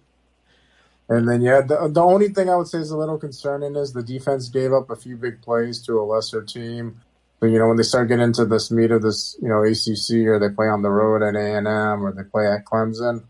[1.10, 3.94] and then yeah, the the only thing I would say is a little concerning is
[3.94, 7.02] the defense gave up a few big plays to a lesser team.
[7.40, 10.26] So you know when they start getting into this meat of this you know ACC
[10.28, 13.26] or they play on the road at A and M or they play at Clemson,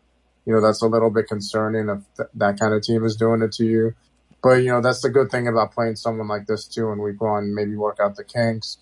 [0.45, 3.41] you know that's a little bit concerning if th- that kind of team is doing
[3.41, 3.95] it to you.
[4.43, 7.21] But you know that's the good thing about playing someone like this too in week
[7.21, 7.55] one.
[7.55, 8.77] Maybe work out the kinks.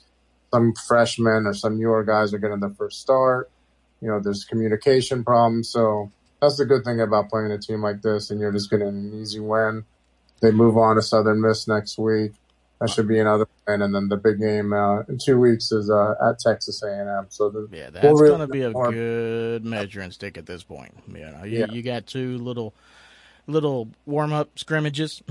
[0.52, 3.50] Some freshmen or some newer guys are getting their first start.
[4.02, 5.70] You know, there's communication problems.
[5.70, 8.88] So that's the good thing about playing a team like this, and you're just getting
[8.88, 9.86] an easy win.
[10.42, 12.32] They move on to Southern Miss next week.
[12.80, 15.92] That should be another win, and then the big game uh, in two weeks is
[15.92, 17.28] uh, at Texas A&M.
[17.30, 18.92] So the, yeah, that's we'll going to be a more.
[18.92, 20.92] good measuring stick at this point.
[21.08, 21.66] You know, you, yeah.
[21.72, 22.74] you got two little
[23.52, 25.22] little warm up scrimmages,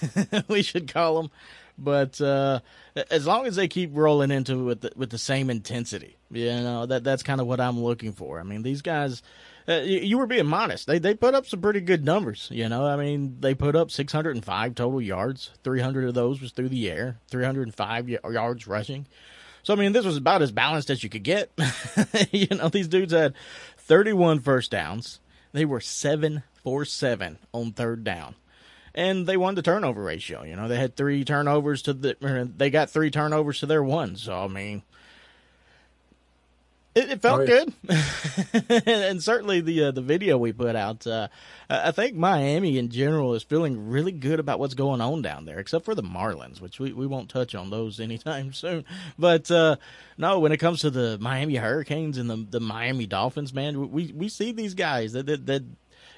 [0.48, 1.30] we should call them.
[1.78, 2.60] but uh,
[3.10, 6.46] as long as they keep rolling into it with the, with the same intensity, you
[6.46, 8.38] know that that's kind of what I'm looking for.
[8.40, 9.22] I mean, these guys.
[9.68, 10.86] Uh, you, you were being modest.
[10.88, 12.48] They they put up some pretty good numbers.
[12.50, 15.50] You know, I mean, they put up 605 total yards.
[15.62, 17.18] 300 of those was through the air.
[17.30, 19.06] 305 y- yards rushing.
[19.62, 21.50] So I mean, this was about as balanced as you could get.
[22.32, 23.34] you know, these dudes had
[23.78, 25.20] 31 first downs.
[25.52, 28.34] They were seven for seven on third down,
[28.94, 30.42] and they won the turnover ratio.
[30.44, 32.50] You know, they had three turnovers to the.
[32.56, 34.16] They got three turnovers to their one.
[34.16, 34.82] So I mean,
[36.94, 37.72] it, it felt Oh, good,
[38.86, 41.06] and certainly the uh, the video we put out.
[41.06, 41.28] Uh,
[41.68, 45.58] I think Miami in general is feeling really good about what's going on down there,
[45.60, 48.84] except for the Marlins, which we, we won't touch on those anytime soon.
[49.18, 49.76] But uh,
[50.18, 54.12] no, when it comes to the Miami Hurricanes and the the Miami Dolphins, man, we
[54.12, 55.46] we see these guys that that.
[55.46, 55.62] that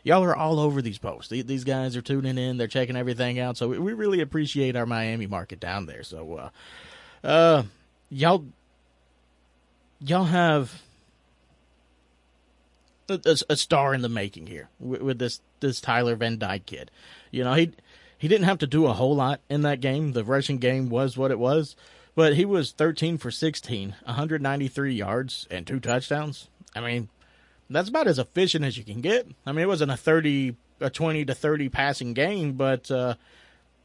[0.04, 1.30] Y'all are all over these posts.
[1.30, 2.56] These guys are tuning in.
[2.56, 3.56] They're checking everything out.
[3.56, 6.02] So we- we really appreciate our Miami market down there.
[6.02, 6.50] So,
[7.22, 7.62] uh, uh,
[8.10, 8.44] y'all
[10.04, 10.82] y'all have
[13.08, 16.90] a, a, star in the making here with, with this this Tyler Van Dyke kid.
[17.30, 17.72] You know, he
[18.18, 20.12] he didn't have to do a whole lot in that game.
[20.12, 21.76] The rushing game was what it was,
[22.14, 26.48] but he was 13 for 16, 193 yards and two touchdowns.
[26.74, 27.08] I mean,
[27.68, 29.28] that's about as efficient as you can get.
[29.46, 33.14] I mean, it wasn't a 30 a 20 to 30 passing game, but uh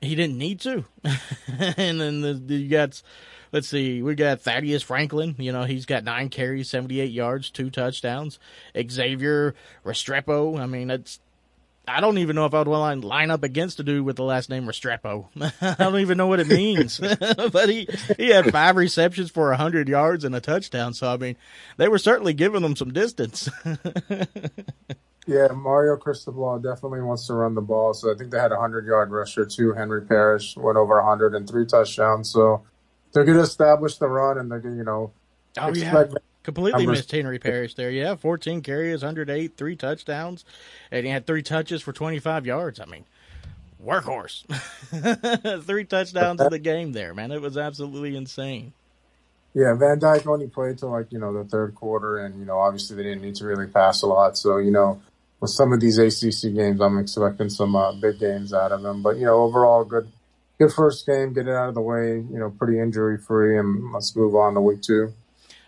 [0.01, 0.85] he didn't need to.
[1.77, 3.01] and then the, the, you got,
[3.51, 5.35] let's see, we got Thaddius Franklin.
[5.37, 8.39] You know, he's got nine carries, 78 yards, two touchdowns.
[8.79, 9.55] Xavier
[9.85, 10.59] Restrepo.
[10.59, 11.19] I mean, it's,
[11.87, 14.23] I don't even know if I would to line up against a dude with the
[14.23, 15.27] last name Restrepo.
[15.61, 16.99] I don't even know what it means.
[17.51, 20.93] but he, he had five receptions for 100 yards and a touchdown.
[20.93, 21.37] So, I mean,
[21.77, 23.49] they were certainly giving them some distance.
[25.27, 27.93] Yeah, Mario Cristobal definitely wants to run the ball.
[27.93, 29.73] So I think they had a hundred yard rusher too.
[29.73, 32.31] Henry Parrish went over hundred and three touchdowns.
[32.31, 32.63] So
[33.11, 35.11] they're going to establish the run, and they're going to, you know,
[35.59, 35.99] Oh, yeah.
[35.99, 36.99] expect Completely numbers.
[36.99, 37.89] missed Henry Parrish there.
[37.91, 40.45] Yeah, 14 carries, 108, three touchdowns,
[40.91, 42.79] and he had three touches for 25 yards.
[42.79, 43.03] I mean,
[43.85, 44.45] workhorse.
[45.65, 47.31] three touchdowns in the game there, man.
[47.33, 48.71] It was absolutely insane.
[49.53, 52.59] Yeah, Van Dyke only played till like you know the third quarter, and you know
[52.59, 54.37] obviously they didn't need to really pass a lot.
[54.37, 55.01] So you know
[55.39, 59.01] with some of these ACC games, I'm expecting some uh, big games out of him.
[59.01, 60.11] But you know overall, good
[60.57, 62.15] good first game, get it out of the way.
[62.15, 65.13] You know, pretty injury free, and let's move on to week two.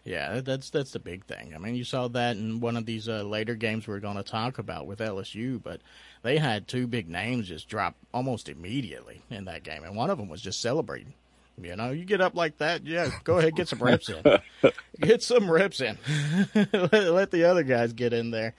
[0.04, 1.54] Yeah, that's that's the big thing.
[1.54, 4.24] I mean, you saw that in one of these uh, later games we're going to
[4.24, 5.82] talk about with LSU, but
[6.24, 10.18] they had two big names just drop almost immediately in that game, and one of
[10.18, 11.14] them was just celebrating.
[11.62, 14.24] You know, you get up like that, yeah, go ahead, get some reps in.
[15.00, 15.98] Get some reps in.
[16.74, 18.54] let, let the other guys get in there.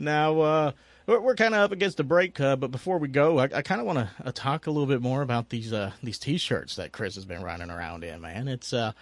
[0.00, 0.72] Now, uh,
[1.06, 3.62] we're, we're kind of up against the break, uh, but before we go, I, I
[3.62, 6.76] kind of want to uh, talk a little bit more about these uh, these T-shirts
[6.76, 8.20] that Chris has been running around in.
[8.20, 8.92] Man, it's uh,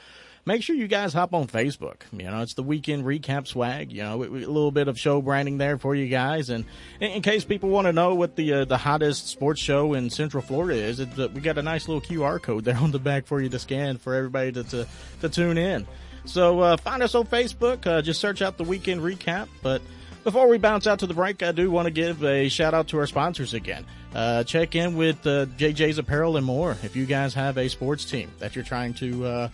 [0.44, 2.02] make sure you guys hop on Facebook.
[2.10, 3.92] You know, it's the weekend recap swag.
[3.92, 6.64] You know, a little bit of show branding there for you guys, and
[7.00, 10.42] in, case people want to know what the uh, the hottest sports show in Central
[10.42, 13.40] Florida is, it, we got a nice little QR code there on the back for
[13.40, 14.86] you to scan for everybody to to,
[15.20, 15.86] to tune in.
[16.24, 17.86] So uh, find us on Facebook.
[17.86, 19.82] Uh, just search out the weekend recap, but.
[20.28, 22.88] Before we bounce out to the break, I do want to give a shout out
[22.88, 23.86] to our sponsors again.
[24.14, 28.04] Uh, check in with uh, JJ's Apparel and more if you guys have a sports
[28.04, 29.48] team that you're trying to uh,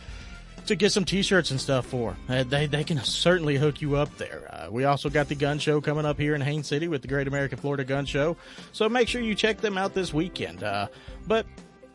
[0.66, 2.16] to get some t-shirts and stuff for.
[2.28, 4.48] Uh, they they can certainly hook you up there.
[4.52, 7.08] Uh, we also got the gun show coming up here in Haines City with the
[7.08, 8.36] Great American Florida Gun Show,
[8.72, 10.64] so make sure you check them out this weekend.
[10.64, 10.88] Uh,
[11.28, 11.46] but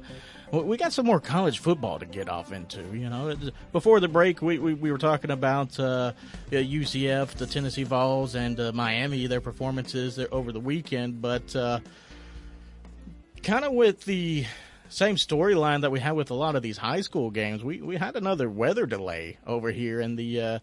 [0.51, 2.81] we got some more college football to get off into.
[2.93, 3.33] You know,
[3.71, 6.13] before the break, we, we, we were talking about uh, uh,
[6.51, 11.79] UCF, the Tennessee Vols, and uh, Miami, their performances over the weekend, but uh,
[13.43, 14.45] kind of with the
[14.89, 17.63] same storyline that we had with a lot of these high school games.
[17.63, 20.59] We we had another weather delay over here in the uh,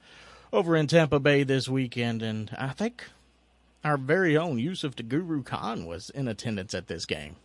[0.52, 3.04] over in Tampa Bay this weekend, and I think
[3.84, 7.36] our very own Yusuf Guru Khan was in attendance at this game.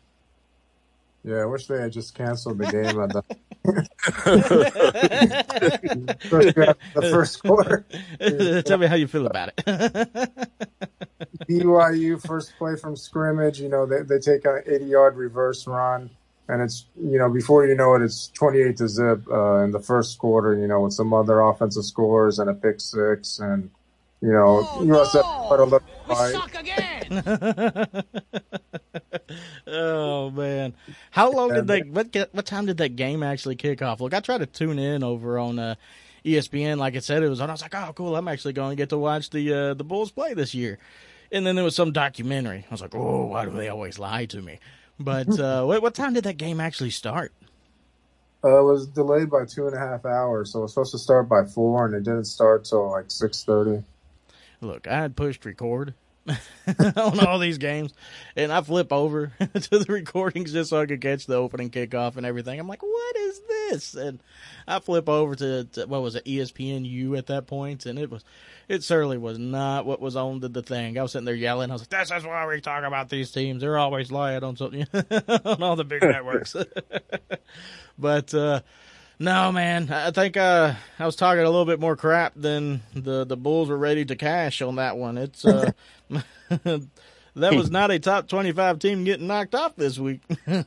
[1.26, 3.24] Yeah, I wish they had just canceled the game at the,
[6.94, 7.84] the first quarter.
[8.62, 9.56] Tell me how you feel about it.
[11.50, 13.60] BYU first play from scrimmage.
[13.60, 16.12] You know, they they take an 80 yard reverse run,
[16.48, 19.80] and it's you know before you know it, it's 28 to zip uh, in the
[19.80, 20.54] first quarter.
[20.54, 23.72] You know, with some other offensive scores and a pick six, and
[24.26, 25.48] you know Oh, USF no.
[25.48, 26.34] put a little We fight.
[26.34, 28.04] suck again.
[29.68, 30.74] oh man,
[31.12, 31.82] how long did they?
[31.82, 34.02] What what time did that game actually kick off?
[34.02, 35.76] Look, I tried to tune in over on uh,
[36.26, 37.50] ESPN, like I said it was on.
[37.50, 39.84] I was like, oh cool, I'm actually going to get to watch the uh, the
[39.84, 40.80] Bulls play this year.
[41.32, 42.66] And then there was some documentary.
[42.70, 44.60] I was like, oh, why do they always lie to me?
[45.00, 47.34] But uh, what, what time did that game actually start?
[48.44, 51.00] Uh, it was delayed by two and a half hours, so it was supposed to
[51.00, 53.84] start by four, and it didn't start till like 6:30.
[54.66, 55.94] Look, I had pushed record
[56.98, 57.94] on all these games,
[58.36, 62.18] and I flip over to the recordings just so I could catch the opening kickoff
[62.18, 62.60] and everything.
[62.60, 63.94] I'm like, what is this?
[63.94, 64.20] And
[64.68, 68.24] I flip over to, to what was it, ESPNU at that point, and it was,
[68.68, 70.98] it certainly was not what was on the, the thing.
[70.98, 71.70] I was sitting there yelling.
[71.70, 73.62] I was like, this is why we talk about these teams.
[73.62, 74.88] They're always lying on something
[75.46, 76.56] on all the big networks.
[78.00, 78.62] but uh,
[79.20, 83.26] no, man, I think uh, I was talking a little bit more crap than the
[83.26, 85.18] the Bulls were ready to cash on that one.
[85.18, 85.72] It's uh,
[86.50, 90.22] that was not a top twenty five team getting knocked off this week.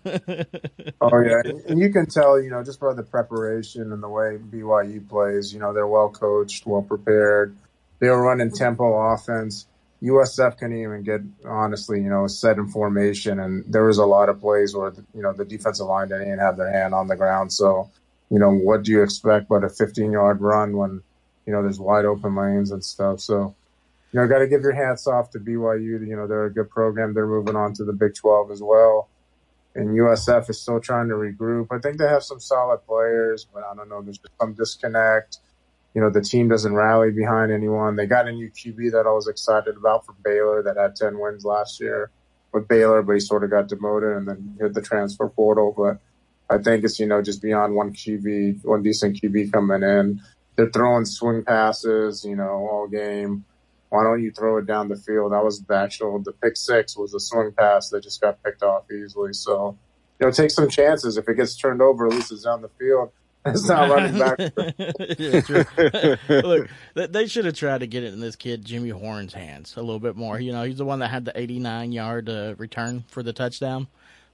[1.00, 4.36] Oh yeah, and you can tell, you know, just by the preparation and the way
[4.36, 5.54] BYU plays.
[5.54, 7.56] You know, they're well coached, well prepared.
[8.00, 9.66] They were running tempo offense.
[10.02, 14.28] USF couldn't even get honestly, you know, set in formation, and there was a lot
[14.28, 17.16] of plays where you know the defensive line didn't even have their hand on the
[17.16, 17.52] ground.
[17.52, 17.90] So,
[18.30, 21.02] you know, what do you expect but a 15 yard run when
[21.46, 23.20] you know there's wide open lanes and stuff?
[23.20, 23.54] So,
[24.12, 26.06] you know, got to give your hats off to BYU.
[26.06, 27.14] You know, they're a good program.
[27.14, 29.08] They're moving on to the Big 12 as well
[29.78, 31.68] and USF is still trying to regroup.
[31.70, 34.02] I think they have some solid players, but I don't know.
[34.02, 35.38] There's some disconnect.
[35.94, 37.96] You know, the team doesn't rally behind anyone.
[37.96, 41.18] They got a new QB that I was excited about for Baylor that had 10
[41.18, 42.10] wins last year
[42.52, 45.74] with Baylor, but he sort of got demoted and then hit the transfer portal.
[45.76, 45.98] But
[46.50, 50.20] I think it's, you know, just beyond one QB, one decent QB coming in.
[50.56, 53.44] They're throwing swing passes, you know, all game.
[53.90, 55.32] Why don't you throw it down the field?
[55.32, 58.62] That was the actual, the pick six was a swing pass that just got picked
[58.62, 59.32] off easily.
[59.32, 59.76] So,
[60.20, 61.16] you know, take some chances.
[61.16, 63.10] If it gets turned over, at least it's down the field.
[63.46, 64.38] It's not running back.
[65.18, 66.16] Yeah.
[66.28, 69.74] Look, they- they should have tried to get it in this kid Jimmy Horn's hands
[69.76, 70.38] a little bit more.
[70.38, 73.86] You know, he's the one that had the 89 yard uh, return for the touchdown.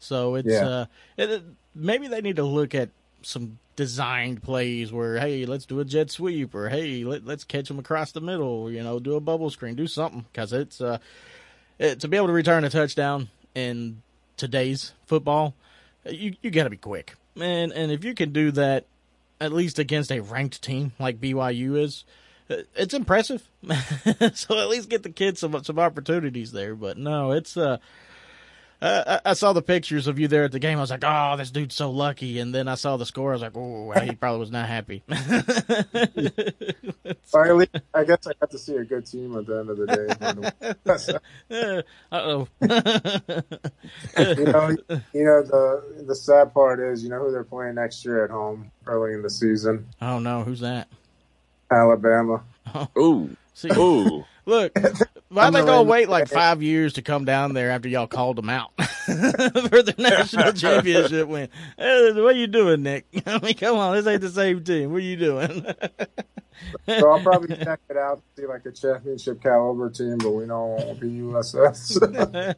[0.04, 0.68] So it's Yeah.
[0.68, 0.86] uh,
[1.16, 1.42] it,
[1.74, 2.90] maybe they need to look at
[3.22, 7.68] some designed plays where hey, let's do a jet sweep or hey, let, let's catch
[7.68, 8.70] them across the middle.
[8.70, 10.98] You know, do a bubble screen, do something because it's uh,
[11.78, 14.02] it, to be able to return a touchdown in
[14.36, 15.54] today's football,
[16.04, 17.72] you you got to be quick, man.
[17.72, 18.84] And if you can do that,
[19.40, 22.04] at least against a ranked team like BYU is,
[22.50, 23.48] uh, it's impressive.
[24.34, 26.74] so at least get the kids some some opportunities there.
[26.74, 27.78] But no, it's uh.
[28.84, 30.76] Uh, I I saw the pictures of you there at the game.
[30.76, 33.30] I was like, "Oh, this dude's so lucky." And then I saw the score.
[33.30, 35.02] I was like, "Oh, he probably was not happy."
[37.24, 39.86] Finally, I guess I got to see a good team at the end of the
[39.86, 40.06] day.
[42.12, 42.46] uh oh.
[44.18, 44.76] you know,
[45.14, 48.30] you know the the sad part is, you know who they're playing next year at
[48.30, 49.86] home early in the season.
[50.02, 50.88] oh no, who's that?
[51.70, 52.42] Alabama.
[52.98, 54.24] Ooh, See, ooh.
[54.46, 54.76] Look,
[55.28, 58.48] why they gonna wait like five years to come down there after y'all called them
[58.48, 61.48] out for the national championship win?
[61.78, 63.06] Hey, what are you doing, Nick?
[63.26, 64.90] I mean, come on, this ain't the same team.
[64.90, 65.66] What are you doing?
[66.88, 70.46] So I'll probably check it out, to see like a championship caliber team, but we
[70.46, 72.54] won't be USF.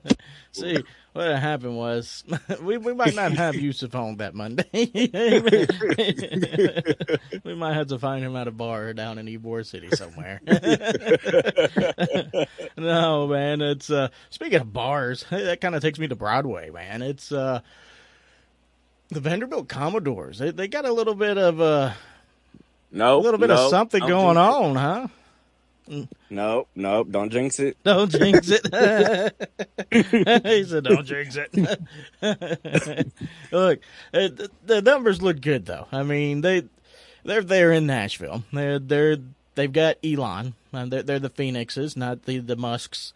[0.53, 0.83] See,
[1.17, 2.25] what happened was
[2.63, 4.65] we we might not have Yusuf on that Monday.
[7.45, 10.41] we might have to find him at a bar down in Ybor City somewhere.
[12.77, 17.01] no, man, it's uh speaking of bars, that kind of takes me to Broadway, man.
[17.01, 17.61] It's uh
[19.09, 20.39] the Vanderbilt Commodores.
[20.39, 21.93] They they got a little bit of uh,
[22.93, 25.09] No, a little bit no, of something going on, huh?
[25.89, 26.09] It.
[26.31, 27.77] No, no, don't jinx it.
[27.85, 28.67] Don't jinx it.
[30.45, 31.53] he said, "Don't jinx it."
[33.53, 33.81] look,
[34.13, 35.87] uh, the, the numbers look good though.
[35.93, 36.65] I mean, they
[37.25, 38.45] they're there in Nashville.
[38.53, 39.17] They're they're
[39.55, 40.55] they've got Elon.
[40.73, 43.13] They're they're the Phoenixes, not the the Musks.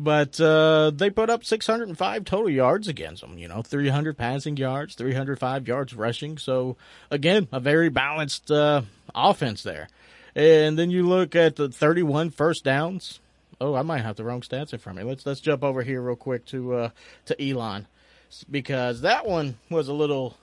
[0.00, 3.36] But uh, they put up 605 total yards against them.
[3.36, 6.38] You know, 300 passing yards, 305 yards rushing.
[6.38, 6.76] So
[7.10, 9.88] again, a very balanced uh, offense there.
[10.34, 13.20] And then you look at the 31 first downs.
[13.60, 15.10] Oh, I might have the wrong stats in front of me.
[15.10, 16.90] Let's let's jump over here real quick to uh,
[17.26, 17.86] to Elon
[18.50, 20.36] because that one was a little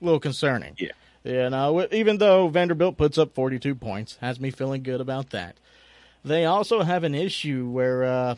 [0.00, 0.74] little concerning.
[0.78, 0.90] Yeah.
[1.24, 5.56] You know, even though Vanderbilt puts up 42 points, has me feeling good about that.
[6.24, 8.34] They also have an issue where uh,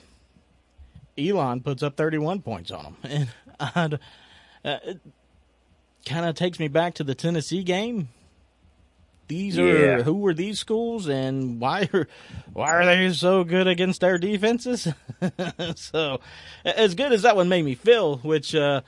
[1.19, 3.29] Elon puts up 31 points on them,
[3.75, 3.99] and
[4.65, 5.01] uh, it
[6.05, 8.09] kind of takes me back to the Tennessee game.
[9.27, 12.07] These are who were these schools, and why are
[12.53, 14.89] why are they so good against our defenses?
[15.77, 16.21] so,
[16.65, 18.83] as good as that one made me feel, which uh,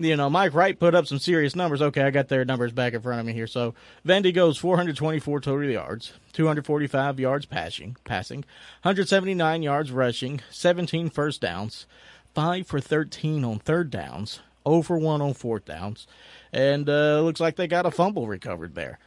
[0.00, 1.82] you know, Mike Wright put up some serious numbers.
[1.82, 3.46] Okay, I got their numbers back in front of me here.
[3.46, 3.74] So
[4.06, 8.40] Vandy goes 424 total yards, 245 yards passing, passing,
[8.82, 11.86] 179 yards rushing, 17 first downs,
[12.34, 16.06] five for 13 on third downs, over one on fourth downs,
[16.52, 18.98] and uh, looks like they got a fumble recovered there.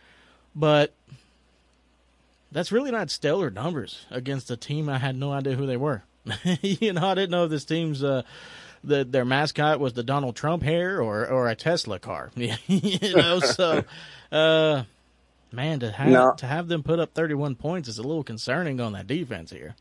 [0.55, 0.93] But
[2.51, 6.03] that's really not stellar numbers against a team I had no idea who they were.
[6.61, 8.23] you know, I didn't know if this team's uh,
[8.83, 12.31] the their mascot was the Donald Trump hair or or a Tesla car.
[12.35, 13.83] you know, so
[14.31, 14.83] uh,
[15.51, 16.33] man, to have No.
[16.37, 19.51] to have them put up thirty one points is a little concerning on that defense
[19.51, 19.75] here.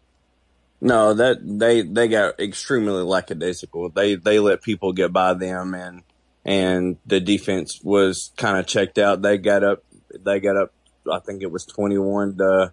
[0.80, 3.90] No, that they they got extremely lackadaisical.
[3.90, 6.02] They they let people get by them, and
[6.44, 9.22] and the defense was kind of checked out.
[9.22, 9.84] They got up.
[10.22, 10.72] They got up.
[11.10, 12.72] I think it was twenty one to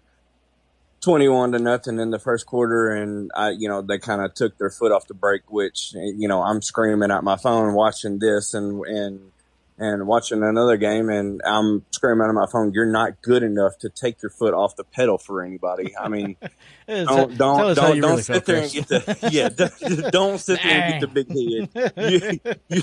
[1.00, 4.34] twenty one to nothing in the first quarter, and I you know they kind of
[4.34, 5.50] took their foot off the brake.
[5.50, 9.32] Which you know I'm screaming at my phone watching this and and
[9.80, 12.72] and watching another game, and I'm screaming at my phone.
[12.74, 15.96] You're not good enough to take your foot off the pedal for anybody.
[15.98, 16.36] I mean
[16.86, 20.38] don't don't tell us how don't, don't sit there and get the yeah don't, don't
[20.38, 21.70] sit there and get the big head.
[22.10, 22.82] You, you,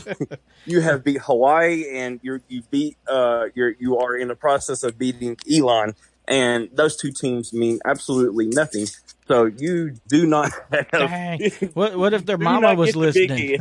[0.65, 4.83] you have beat Hawaii and you're you beat uh you're you are in the process
[4.83, 5.93] of beating Elon
[6.27, 8.87] and those two teams mean absolutely nothing.
[9.27, 11.51] So you do not have Dang.
[11.73, 13.59] What what if their Do mama not was get the big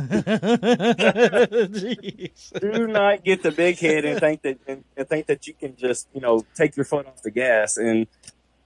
[2.61, 2.61] listening?
[2.61, 5.75] Do not get the big head and think that and, and think that you can
[5.75, 8.07] just you know take your foot off the gas and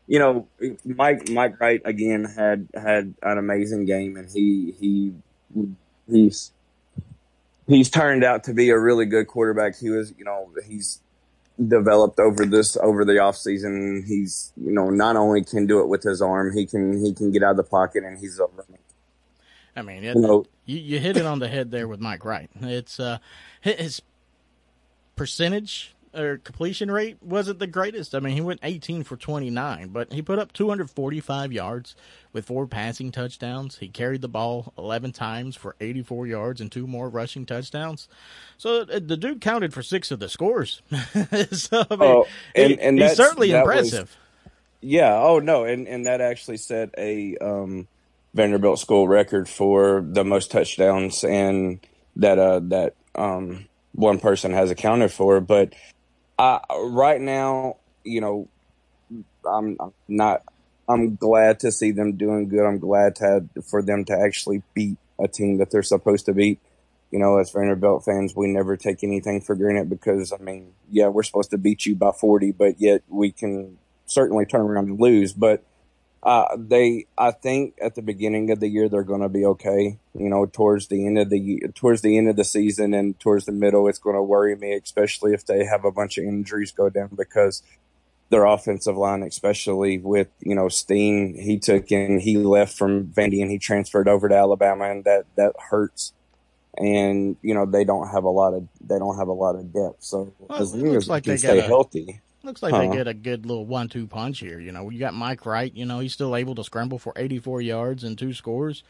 [0.08, 0.48] you know
[0.86, 5.14] Mike Mike Wright again had had an amazing game and he he
[6.08, 6.52] he's
[7.68, 9.78] he's turned out to be a really good quarterback.
[9.80, 11.00] He was you know he's
[11.68, 14.04] developed over this over the off season.
[14.08, 17.32] He's you know not only can do it with his arm, he can he can
[17.32, 18.48] get out of the pocket and he's a
[19.76, 22.50] I mean, you know you, you hit it on the head there with Mike Wright.
[22.62, 23.20] It's uh,
[23.62, 24.02] his
[25.16, 28.14] percentage or completion rate wasn't the greatest.
[28.16, 31.96] I mean, he went 18 for 29, but he put up 245 yards
[32.34, 33.78] with four passing touchdowns.
[33.78, 38.08] He carried the ball 11 times for 84 yards and two more rushing touchdowns.
[38.58, 40.82] So uh, the dude counted for six of the scores.
[41.52, 44.18] so I mean, Oh, and- he- and he's that's- certainly that was- impressive.
[44.82, 45.16] Yeah.
[45.16, 45.64] Oh no.
[45.64, 47.88] And and that actually set a um,
[48.34, 51.80] Vanderbilt school record for the most touchdowns and
[52.16, 55.40] that uh that um one person has accounted for.
[55.40, 55.76] But
[56.42, 58.48] uh, right now, you know,
[59.46, 60.42] I'm, I'm not.
[60.90, 62.66] I'm glad to see them doing good.
[62.66, 66.34] I'm glad to have, for them to actually beat a team that they're supposed to
[66.34, 66.60] beat.
[67.12, 71.10] You know, as Vanderbilt fans, we never take anything for granted because, I mean, yeah,
[71.10, 73.78] we're supposed to beat you by 40, but yet we can
[74.08, 75.34] certainly turn around and lose.
[75.34, 75.64] But
[76.24, 79.98] uh, they, I think, at the beginning of the year, they're going to be okay.
[80.14, 83.20] You know, towards the end of the year, towards the end of the season, and
[83.20, 86.26] towards the middle, it's going to worry me, especially if they have a bunch of
[86.26, 87.64] injuries go down because
[88.30, 93.42] their offensive line, especially with you know Steen, he took and he left from Vandy
[93.42, 96.14] and he transferred over to Alabama, and that that hurts.
[96.78, 99.74] And you know they don't have a lot of they don't have a lot of
[99.74, 99.98] depth.
[100.04, 102.80] So Well, as long as like they stay a- healthy, Looks like Huh.
[102.82, 104.60] they get a good little one-two punch here.
[104.60, 105.72] You know, you got Mike Wright.
[105.76, 108.84] You know, he's still able to scramble for 84 yards and two scores,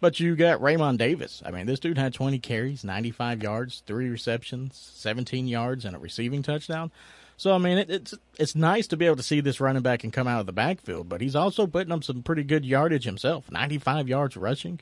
[0.00, 1.42] but you got Raymond Davis.
[1.46, 5.98] I mean, this dude had 20 carries, 95 yards, three receptions, 17 yards, and a
[5.98, 6.90] receiving touchdown.
[7.38, 10.02] So I mean, it, it's it's nice to be able to see this running back
[10.02, 13.04] and come out of the backfield, but he's also putting up some pretty good yardage
[13.04, 13.50] himself.
[13.50, 14.80] 95 yards rushing.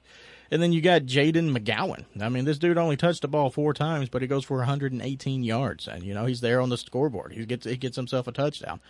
[0.50, 2.04] And then you got Jayden McGowan.
[2.20, 5.42] I mean, this dude only touched the ball four times, but he goes for 118
[5.44, 7.32] yards, and you know he's there on the scoreboard.
[7.32, 8.80] He gets he gets himself a touchdown.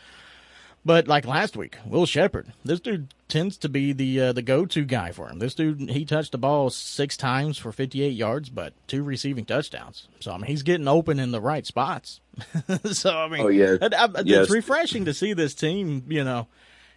[0.85, 4.67] But like last week, Will Sheppard, this dude tends to be the uh, the go
[4.67, 5.41] to guy for him.
[5.41, 10.07] This dude he touched the ball six times for 58 yards, but two receiving touchdowns.
[10.21, 12.21] So I mean, he's getting open in the right spots.
[12.93, 13.79] so I mean, Oh, yeah.
[13.81, 16.47] it- I- it's refreshing to see this team, you know,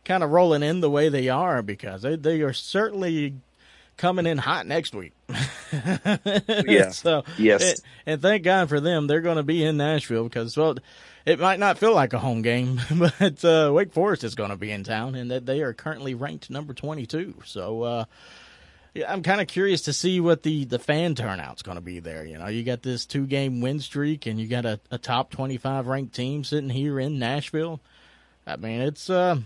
[0.05, 3.35] kind of rolling in the way they are because they they are certainly
[3.99, 5.13] coming in hot next week.
[6.65, 6.89] Yeah.
[6.89, 7.61] So Yes.
[7.61, 9.05] and, and thank God for them.
[9.05, 10.77] They're going to be in Nashville because well,
[11.25, 14.55] it might not feel like a home game, but uh, Wake Forest is going to
[14.55, 17.35] be in town, and that they are currently ranked number twenty-two.
[17.45, 17.83] So.
[17.83, 18.05] Uh,
[18.95, 21.99] yeah, I'm kind of curious to see what the, the fan turnout's going to be
[21.99, 22.25] there.
[22.25, 25.29] You know, you got this two game win streak, and you got a, a top
[25.29, 27.81] 25 ranked team sitting here in Nashville.
[28.47, 29.37] I mean, it's uh,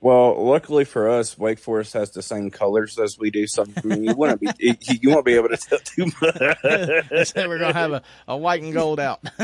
[0.00, 3.46] Well, luckily for us, Wake Forest has the same colors as we do.
[3.46, 7.34] So I mean, you wouldn't be you, won't be able to tell too much.
[7.34, 9.22] we're going to have a, a white and gold out.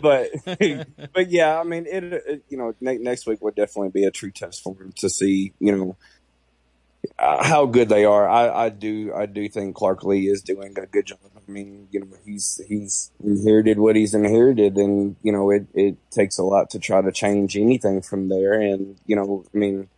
[0.00, 0.30] but
[1.12, 4.10] but yeah, I mean, it, it you know ne- next week would definitely be a
[4.10, 5.96] true test for them to see you know
[7.18, 8.28] uh, how good they are.
[8.28, 11.18] I, I do I do think Clark Lea is doing a good job.
[11.48, 15.96] I mean, you know, he's he's inherited what he's inherited, and you know, it it
[16.10, 18.60] takes a lot to try to change anything from there.
[18.60, 19.88] And you know, I mean.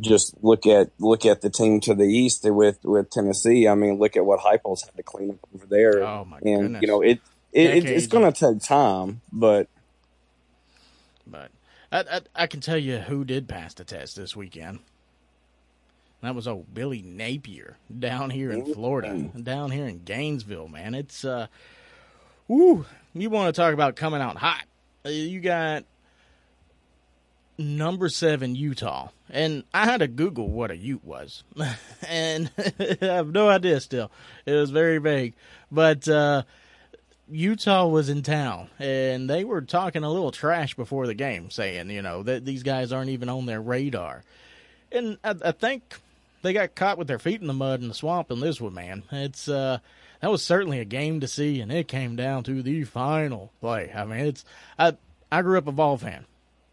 [0.00, 3.68] Just look at look at the team to the east with with Tennessee.
[3.68, 6.02] I mean, look at what Heupel's had to clean up over there.
[6.04, 6.82] Oh, my and goodness.
[6.82, 7.20] you know it,
[7.52, 9.68] it, it it's going to take time, but
[11.26, 11.50] But
[11.92, 14.80] I, I, I can tell you who did pass the test this weekend.
[16.24, 20.94] That was old Billy Napier down here in Florida, down here in Gainesville, man.
[20.94, 21.46] It's uh,
[22.48, 22.84] woo.
[23.14, 24.64] You want to talk about coming out hot?
[25.06, 25.84] Uh, You got
[27.58, 31.44] number seven Utah, and I had to Google what a Ute was,
[32.08, 33.80] and I have no idea.
[33.80, 34.10] Still,
[34.46, 35.34] it was very vague,
[35.70, 36.08] but.
[36.08, 36.42] uh
[37.30, 41.88] Utah was in town and they were talking a little trash before the game, saying,
[41.88, 44.22] you know, that these guys aren't even on their radar.
[44.92, 45.98] And I, I think
[46.44, 48.74] they got caught with their feet in the mud in the swamp in this one,
[48.74, 49.02] man.
[49.10, 49.78] It's, uh,
[50.20, 53.92] that was certainly a game to see and it came down to the final play.
[53.94, 54.44] I mean, it's,
[54.78, 54.96] I,
[55.32, 56.26] I grew up a ball fan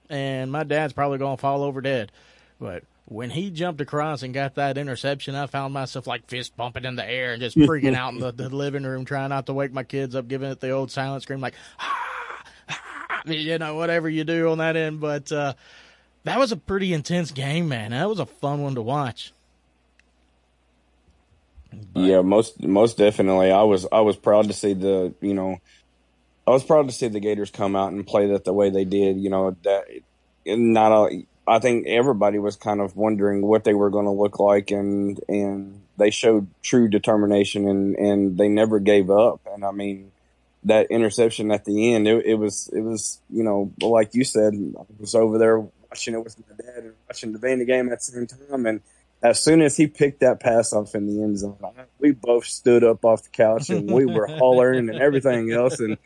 [0.09, 2.11] and my dad's probably to fall over dead,
[2.59, 6.85] but when he jumped across and got that interception, I found myself like fist bumping
[6.85, 9.53] in the air and just freaking out in the, the living room, trying not to
[9.53, 13.75] wake my kids up, giving it the old silent scream, like, ah, ah, you know,
[13.75, 15.01] whatever you do on that end.
[15.01, 15.55] But uh,
[16.23, 17.91] that was a pretty intense game, man.
[17.91, 19.33] That was a fun one to watch.
[21.95, 23.51] Yeah, most most definitely.
[23.51, 25.59] I was I was proud to see the you know,
[26.47, 28.85] I was proud to see the Gators come out and play that the way they
[28.85, 29.17] did.
[29.17, 29.85] You know that
[30.45, 34.39] not a, I think everybody was kind of wondering what they were going to look
[34.39, 39.41] like, and and they showed true determination, and and they never gave up.
[39.53, 40.11] And I mean,
[40.63, 44.53] that interception at the end, it, it was it was you know like you said,
[44.53, 45.59] I was over there
[45.89, 48.81] watching it with my dad and watching the Vandy game at the same time, and
[49.23, 51.57] as soon as he picked that pass off in the end zone,
[51.99, 55.79] we both stood up off the couch and we were hollering and everything else.
[55.79, 55.97] And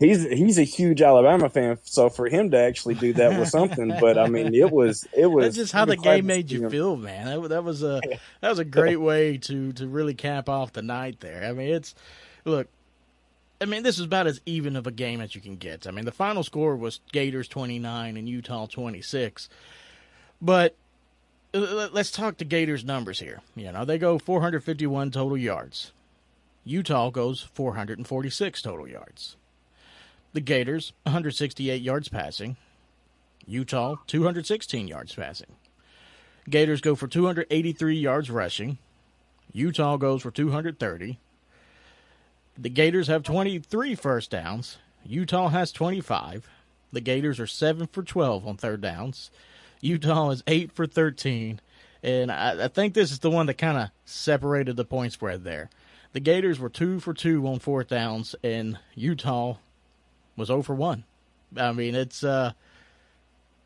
[0.00, 3.94] he's he's a huge Alabama fan, so for him to actually do that was something.
[4.00, 6.70] But I mean, it was it was That's just how the game made you him.
[6.70, 7.42] feel, man.
[7.42, 8.00] That, that was a
[8.40, 11.44] that was a great way to to really cap off the night there.
[11.44, 11.94] I mean, it's
[12.44, 12.66] look.
[13.60, 15.86] I mean, this is about as even of a game as you can get.
[15.86, 19.48] I mean, the final score was Gators twenty nine and Utah twenty six,
[20.42, 20.76] but let-
[21.54, 23.40] let's talk the Gators numbers here.
[23.54, 25.92] You know, they go four hundred fifty one total yards.
[26.64, 29.36] Utah goes four hundred and forty six total yards.
[30.32, 32.56] The Gators one hundred sixty eight yards passing.
[33.46, 35.54] Utah 216 yards passing.
[36.48, 38.78] Gators go for 283 yards rushing.
[39.52, 41.18] Utah goes for 230.
[42.56, 44.78] The Gators have 23 first downs.
[45.04, 46.48] Utah has 25.
[46.92, 49.30] The Gators are 7 for 12 on third downs.
[49.84, 51.60] Utah is 8 for 13.
[52.02, 55.44] And I, I think this is the one that kind of separated the point spread
[55.44, 55.70] there.
[56.12, 59.56] The Gators were 2 for 2 on fourth downs, and Utah
[60.36, 61.04] was 0 for 1.
[61.56, 62.24] I mean, it's.
[62.24, 62.52] uh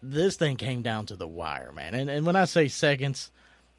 [0.00, 1.92] this thing came down to the wire, man.
[1.94, 3.32] And and when I say seconds,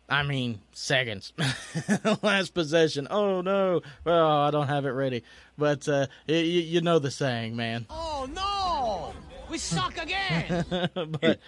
[0.09, 1.31] I mean seconds.
[2.21, 3.07] Last possession.
[3.09, 3.79] Oh no!
[4.03, 5.23] Well, I don't have it ready.
[5.57, 7.85] But uh, y- y- you know the saying, man.
[7.89, 9.13] Oh no!
[9.49, 10.65] We suck again!
[11.21, 11.39] but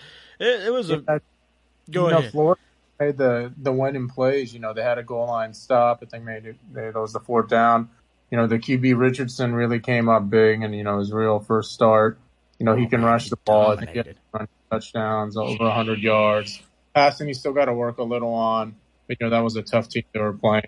[0.42, 1.04] it, it was a.
[1.08, 1.20] Yeah,
[1.90, 2.32] Go you know, ahead.
[2.32, 2.62] Florida
[3.00, 4.54] made the the winning plays.
[4.54, 6.00] You know, they had a goal line stop.
[6.02, 6.58] I think made it.
[6.72, 7.90] They, that was the fourth down.
[8.30, 11.72] You know, the QB Richardson really came up big, and you know his real first
[11.72, 12.20] start.
[12.60, 13.72] You know, he can man, rush the ball.
[13.72, 14.20] I think he dominated.
[14.34, 16.62] had touchdowns over 100 yards.
[16.94, 18.76] Passing, he still got to work a little on.
[19.08, 20.68] But you know, that was a tough team they were playing.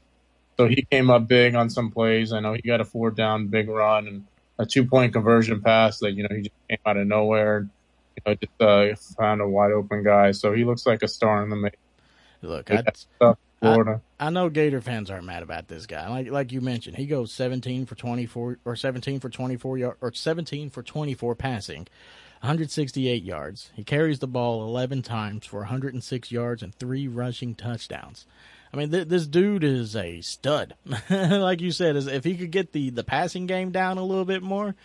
[0.58, 2.34] So he came up big on some plays.
[2.34, 4.26] I know he got a four down big run and
[4.58, 7.68] a two point conversion pass that you know he just came out of nowhere.
[8.16, 10.32] You know, just uh, found a wide open guy.
[10.32, 11.80] So he looks like a star in the making.
[12.42, 12.84] Look, I.
[14.20, 16.10] I, I know Gator fans aren't mad about this guy.
[16.10, 20.12] Like like you mentioned, he goes 17 for 24 or 17 for 24 yard, or
[20.12, 21.88] 17 for 24 passing,
[22.42, 23.72] 168 yards.
[23.74, 28.26] He carries the ball 11 times for 106 yards and three rushing touchdowns.
[28.74, 30.76] I mean, th- this dude is a stud.
[31.10, 34.44] like you said, if he could get the the passing game down a little bit
[34.44, 34.76] more,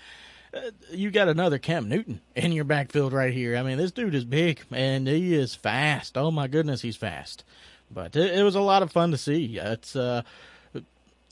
[0.90, 3.56] you got another Cam Newton in your backfield right here.
[3.56, 6.16] I mean, this dude is big and he is fast.
[6.16, 7.44] Oh my goodness, he's fast.
[7.90, 9.58] But it, it was a lot of fun to see.
[9.58, 10.22] It's uh,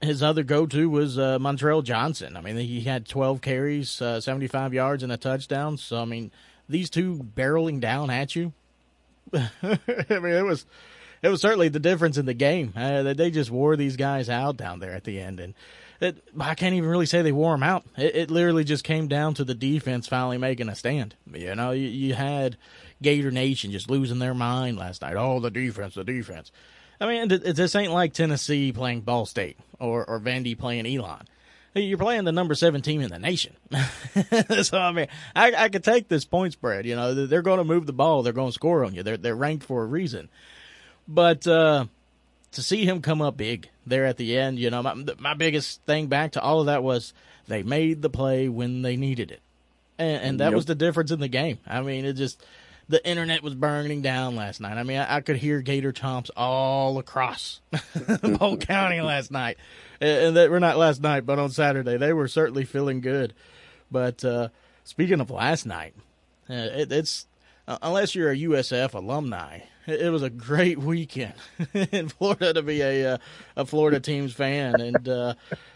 [0.00, 2.36] his other go-to was uh, Montrell Johnson.
[2.36, 5.76] I mean, he had 12 carries, uh, 75 yards, and a touchdown.
[5.76, 6.30] So I mean,
[6.68, 8.52] these two barreling down at you.
[9.32, 9.48] I
[10.08, 10.66] mean, it was
[11.22, 12.72] it was certainly the difference in the game.
[12.76, 15.54] Uh, they just wore these guys out down there at the end, and
[16.00, 17.84] it, I can't even really say they wore them out.
[17.96, 21.14] It, it, literally just came down to the defense finally making a stand.
[21.32, 22.56] You know, you, you had
[23.02, 25.16] Gator Nation just losing their mind last night.
[25.16, 26.52] Oh, the defense, the defense.
[27.00, 31.26] I mean, this ain't like Tennessee playing Ball State or, or Vandy playing Elon.
[31.74, 33.54] You're playing the number seven team in the nation.
[34.62, 36.86] so, I mean, I, I could take this point spread.
[36.86, 38.22] You know, they're going to move the ball.
[38.22, 39.02] They're going to score on you.
[39.02, 40.30] They're, they're ranked for a reason.
[41.06, 41.84] But, uh,
[42.56, 45.82] to see him come up big there at the end, you know, my, my biggest
[45.82, 47.12] thing back to all of that was
[47.48, 49.40] they made the play when they needed it.
[49.98, 50.54] And, and that yep.
[50.54, 51.58] was the difference in the game.
[51.66, 52.42] I mean, it just,
[52.88, 54.78] the internet was burning down last night.
[54.78, 59.58] I mean, I, I could hear Gator chomps all across the whole county last night.
[60.00, 63.34] And that we're not last night, but on Saturday, they were certainly feeling good.
[63.90, 64.48] But uh,
[64.84, 65.94] speaking of last night,
[66.48, 67.26] uh, it, it's
[67.68, 71.34] uh, unless you're a USF alumni, it, was a great weekend
[71.92, 73.18] in Florida to be a uh,
[73.56, 75.34] a Florida teams fan, and uh,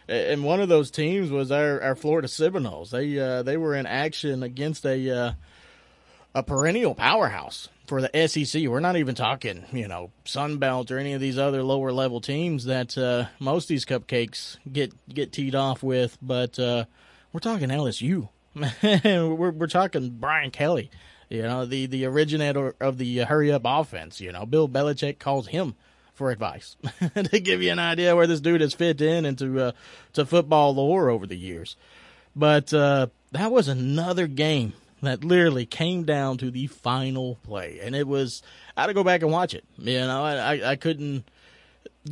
[0.09, 2.91] and one of those teams was our, our Florida Seminoles.
[2.91, 5.33] They uh, they were in action against a uh,
[6.35, 8.69] a perennial powerhouse for the SEC.
[8.69, 12.21] We're not even talking, you know, Sun Belt or any of these other lower level
[12.21, 16.85] teams that uh, most of these cupcakes get get teed off with, but uh,
[17.33, 18.29] we're talking LSU.
[18.55, 20.91] we're we're talking Brian Kelly,
[21.31, 24.21] you know, the the originator of the hurry up offense.
[24.21, 25.77] You know, Bill Belichick calls him
[26.13, 26.77] for advice
[27.15, 29.73] to give you an idea where this dude has fit in into uh,
[30.13, 31.77] to football lore over the years.
[32.35, 37.95] But uh, that was another game that literally came down to the final play, and
[37.95, 38.43] it was
[38.77, 39.65] I had to go back and watch it.
[39.79, 41.25] You know, I I couldn't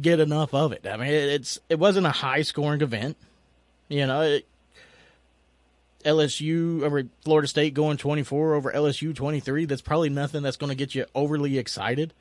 [0.01, 0.87] get enough of it.
[0.87, 3.17] I mean, it's it wasn't a high scoring event.
[3.89, 4.47] You know, it,
[6.09, 9.67] LSU over Florida State going 24 over LSU 23.
[9.67, 12.15] That's probably nothing that's going to get you overly excited.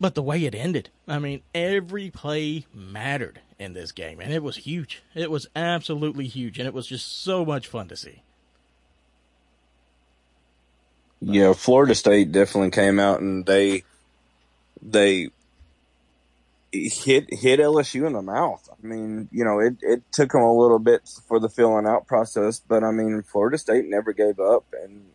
[0.00, 4.42] But the way it ended, I mean, every play mattered in this game, and it
[4.42, 5.02] was huge.
[5.14, 8.22] It was absolutely huge, and it was just so much fun to see.
[11.20, 13.82] Yeah, Florida State definitely came out and they
[14.80, 15.30] they
[16.72, 18.68] hit hit LSU in the mouth.
[18.72, 22.06] I mean, you know, it it took them a little bit for the filling out
[22.06, 25.06] process, but I mean, Florida State never gave up, and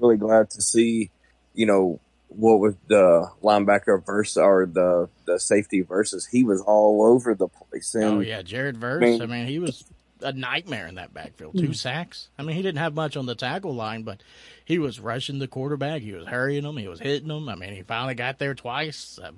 [0.00, 1.10] really glad to see,
[1.54, 7.02] you know, what was the linebacker versus or the the safety versus he was all
[7.02, 7.94] over the place.
[7.94, 9.02] And, oh yeah, Jared Verse.
[9.02, 9.84] I mean, I mean, he was
[10.20, 11.56] a nightmare in that backfield.
[11.56, 11.72] Two hmm.
[11.72, 12.28] sacks.
[12.38, 14.22] I mean, he didn't have much on the tackle line, but
[14.64, 16.02] he was rushing the quarterback.
[16.02, 16.76] He was hurrying him.
[16.76, 17.48] He was hitting them.
[17.48, 19.18] I mean, he finally got there twice.
[19.22, 19.32] Uh,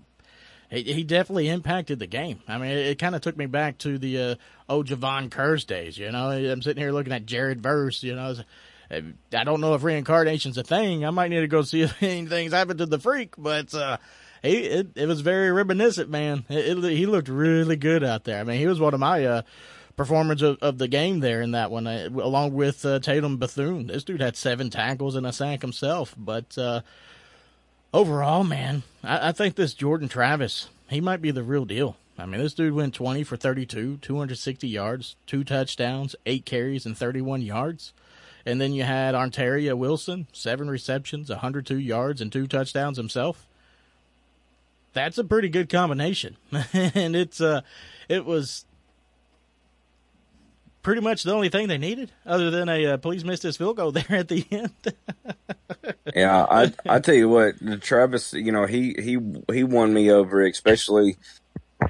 [0.71, 2.41] he, he definitely impacted the game.
[2.47, 4.35] I mean, it, it kind of took me back to the uh,
[4.69, 5.97] old Jevon Kearse days.
[5.99, 8.03] You know, I'm sitting here looking at Jared Verse.
[8.03, 8.35] You know,
[8.91, 11.05] I don't know if reincarnation's a thing.
[11.05, 13.99] I might need to go see if anything's happened to the freak, but uh,
[14.43, 16.45] he it, it was very reminiscent, man.
[16.49, 18.41] It, it, he looked really good out there.
[18.41, 19.43] I mean, he was one of my uh,
[19.97, 23.89] performance of, of the game there in that one, uh, along with uh, Tatum Bethune.
[23.89, 26.14] This dude had seven tackles and a sack himself.
[26.16, 26.83] But uh,
[27.93, 31.97] overall, man, I, I think this Jordan Travis, he might be the real deal.
[32.18, 36.97] I mean, this dude went 20 for 32, 260 yards, two touchdowns, eight carries, and
[36.97, 37.93] 31 yards.
[38.45, 43.47] And then you had Ontaria Wilson, seven receptions, 102 yards, and two touchdowns himself.
[44.95, 46.36] That's a pretty good combination.
[46.72, 47.61] and it's uh
[48.09, 48.64] it was
[50.89, 53.76] pretty much the only thing they needed, other than a uh, please miss this field
[53.76, 54.72] goal there at the end.
[56.16, 59.18] yeah, I I tell you what, the Travis, you know he he
[59.53, 61.18] he won me over, especially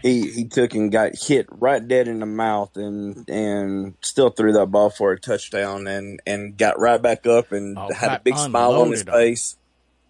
[0.03, 4.53] he he took and got hit right dead in the mouth and and still threw
[4.55, 8.21] that ball for a touchdown and and got right back up and oh, had a
[8.21, 9.57] big smile on his face.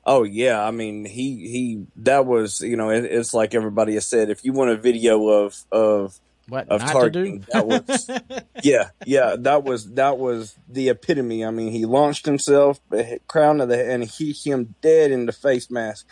[0.06, 4.06] Oh yeah, I mean he he that was you know it, it's like everybody has
[4.06, 6.18] said if you want a video of of
[6.48, 7.44] what of targeting.
[7.52, 8.10] that was
[8.62, 11.44] yeah, yeah, that was that was the epitome.
[11.44, 15.32] I mean, he launched himself, eh, crown of the and hit him dead in the
[15.32, 16.06] face mask.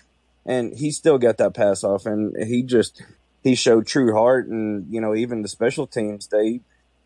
[0.44, 3.02] and he still got that pass off, and he just
[3.42, 6.60] he showed true heart, and you know even the special teams they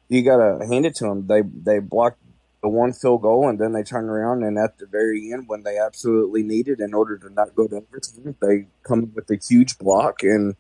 [0.09, 1.27] you gotta hand it to them.
[1.27, 2.19] They they blocked
[2.63, 5.63] the one field goal, and then they turned around and at the very end, when
[5.63, 9.79] they absolutely needed in order to not go to overtime, they come with a huge
[9.79, 10.57] block, and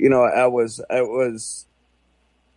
[0.00, 1.66] you know I was I was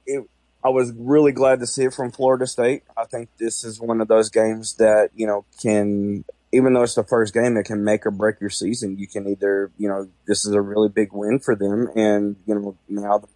[0.05, 0.27] it.
[0.65, 2.83] I was really glad to see it from Florida State.
[2.95, 6.23] I think this is one of those games that you know can
[6.53, 8.97] even though it's the first game, it can make or break your season.
[8.97, 12.55] You can either, you know, this is a really big win for them, and you
[12.55, 13.27] know now the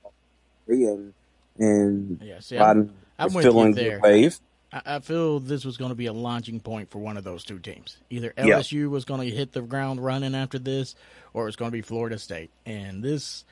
[0.69, 1.13] and
[1.57, 3.99] and yeah, see, I'm, I'm with you there.
[3.99, 4.39] wave.
[4.71, 7.57] I, feel this was going to be a launching point for one of those two
[7.57, 7.97] teams.
[8.09, 8.87] Either LSU yeah.
[8.87, 10.93] was going to hit the ground running after this,
[11.33, 12.51] or it was going to be Florida State.
[12.65, 13.45] And this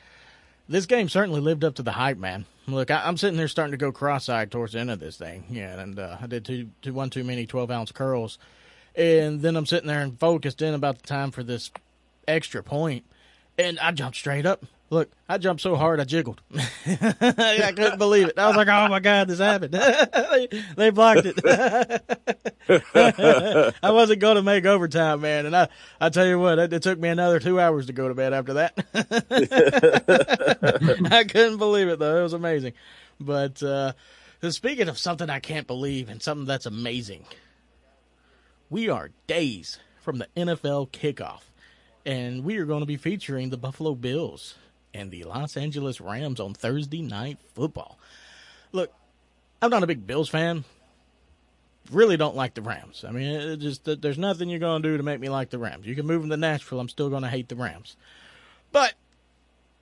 [0.68, 2.45] this game certainly lived up to the hype, man.
[2.68, 5.45] Look, I, am sitting there starting to go cross-eyed towards the end of this thing.
[5.49, 8.39] Yeah, and uh, I did two, two, one too many 12 ounce curls
[8.95, 11.72] and then I'm sitting there and focused in about the time for this
[12.28, 13.05] extra point,
[13.57, 14.66] and I jumped straight up.
[14.92, 16.42] Look, I jumped so hard I jiggled.
[16.56, 18.38] I couldn't believe it.
[18.38, 21.40] I was like, "Oh my god, this happened!" they, they, blocked it.
[23.82, 25.70] I wasn't going to make overtime, man, and I,
[26.00, 28.34] I tell you what, it, it, took me another two hours to go to bed
[28.34, 28.74] after that.
[31.12, 32.74] I couldn't believe it though; it was amazing.
[33.20, 33.94] But uh,
[34.48, 37.26] speaking of something I can't believe and something that's amazing,
[38.70, 41.42] we are days from the NFL kickoff,
[42.06, 44.54] and we are going to be featuring the Buffalo Bills
[44.96, 48.00] and the Los Angeles Rams on Thursday night football.
[48.72, 48.91] Look,
[49.62, 50.64] I'm not a big Bills fan.
[51.91, 53.06] Really don't like the Rams.
[53.08, 55.86] I mean, just there's nothing you're going to do to make me like the Rams.
[55.86, 57.96] You can move them to Nashville, I'm still going to hate the Rams.
[58.72, 58.93] But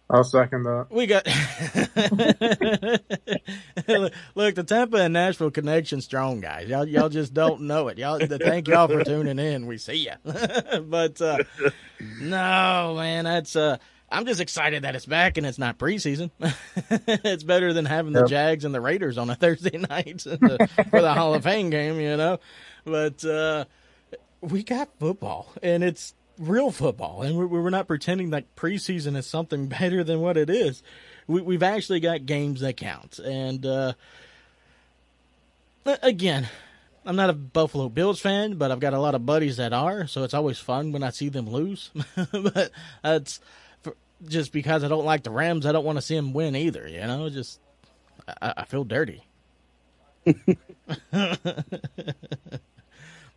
[0.10, 0.88] I'll second that.
[0.90, 1.26] We got
[4.36, 6.68] look the Tampa and Nashville connection strong, guys.
[6.68, 7.98] Y'all y'all just don't know it.
[7.98, 9.66] Y'all thank y'all for tuning in.
[9.66, 10.16] We see ya.
[10.82, 11.38] but uh,
[12.20, 13.78] no, man, that's uh,
[14.14, 16.30] I'm just excited that it's back and it's not preseason.
[17.08, 18.24] it's better than having yep.
[18.24, 20.22] the Jags and the Raiders on a Thursday night
[20.90, 22.40] for the Hall of Fame game, you know.
[22.86, 23.66] But uh,
[24.40, 29.26] we got football, and it's real football, and we're, we're not pretending like preseason is
[29.26, 30.84] something better than what it is.
[31.26, 33.94] We, have actually got games that count, and uh,
[35.86, 36.50] again,
[37.06, 40.06] I'm not a Buffalo Bills fan, but I've got a lot of buddies that are,
[40.06, 41.92] so it's always fun when I see them lose.
[42.32, 43.40] but that's
[44.28, 45.66] just because I don't like the Rams.
[45.66, 46.88] I don't want to see them win either.
[46.88, 47.60] You know, just
[48.42, 49.24] I, I feel dirty.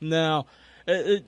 [0.01, 0.47] now,
[0.87, 1.24] it,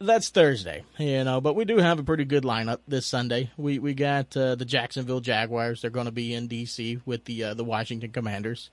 [0.00, 3.50] that's Thursday, you know, but we do have a pretty good lineup this Sunday.
[3.56, 5.82] We we got uh, the Jacksonville Jaguars.
[5.82, 7.00] They're going to be in D.C.
[7.04, 8.70] with the uh, the Washington Commanders.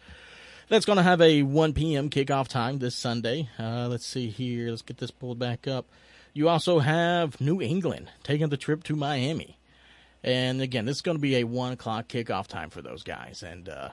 [0.69, 2.09] That's going to have a 1 p.m.
[2.09, 3.49] kickoff time this Sunday.
[3.59, 4.69] Uh, let's see here.
[4.69, 5.85] Let's get this pulled back up.
[6.33, 9.57] You also have New England taking the trip to Miami,
[10.23, 13.43] and again, this is going to be a one o'clock kickoff time for those guys.
[13.43, 13.89] And uh,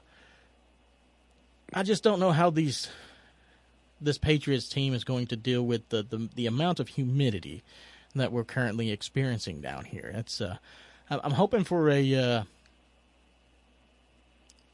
[1.74, 2.89] I just don't know how these
[4.01, 7.62] this Patriots team is going to deal with the, the, the amount of humidity
[8.14, 10.11] that we're currently experiencing down here.
[10.14, 10.57] It's uh,
[11.11, 12.14] I'm hoping for a.
[12.14, 12.43] Uh,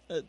[0.08, 0.20] uh,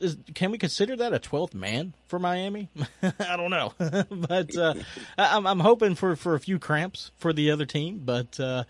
[0.00, 2.68] is, can we consider that a twelfth man for Miami?
[3.02, 3.72] I don't know,
[4.10, 4.74] but uh,
[5.16, 8.64] I'm, I'm hoping for, for a few cramps for the other team, but uh,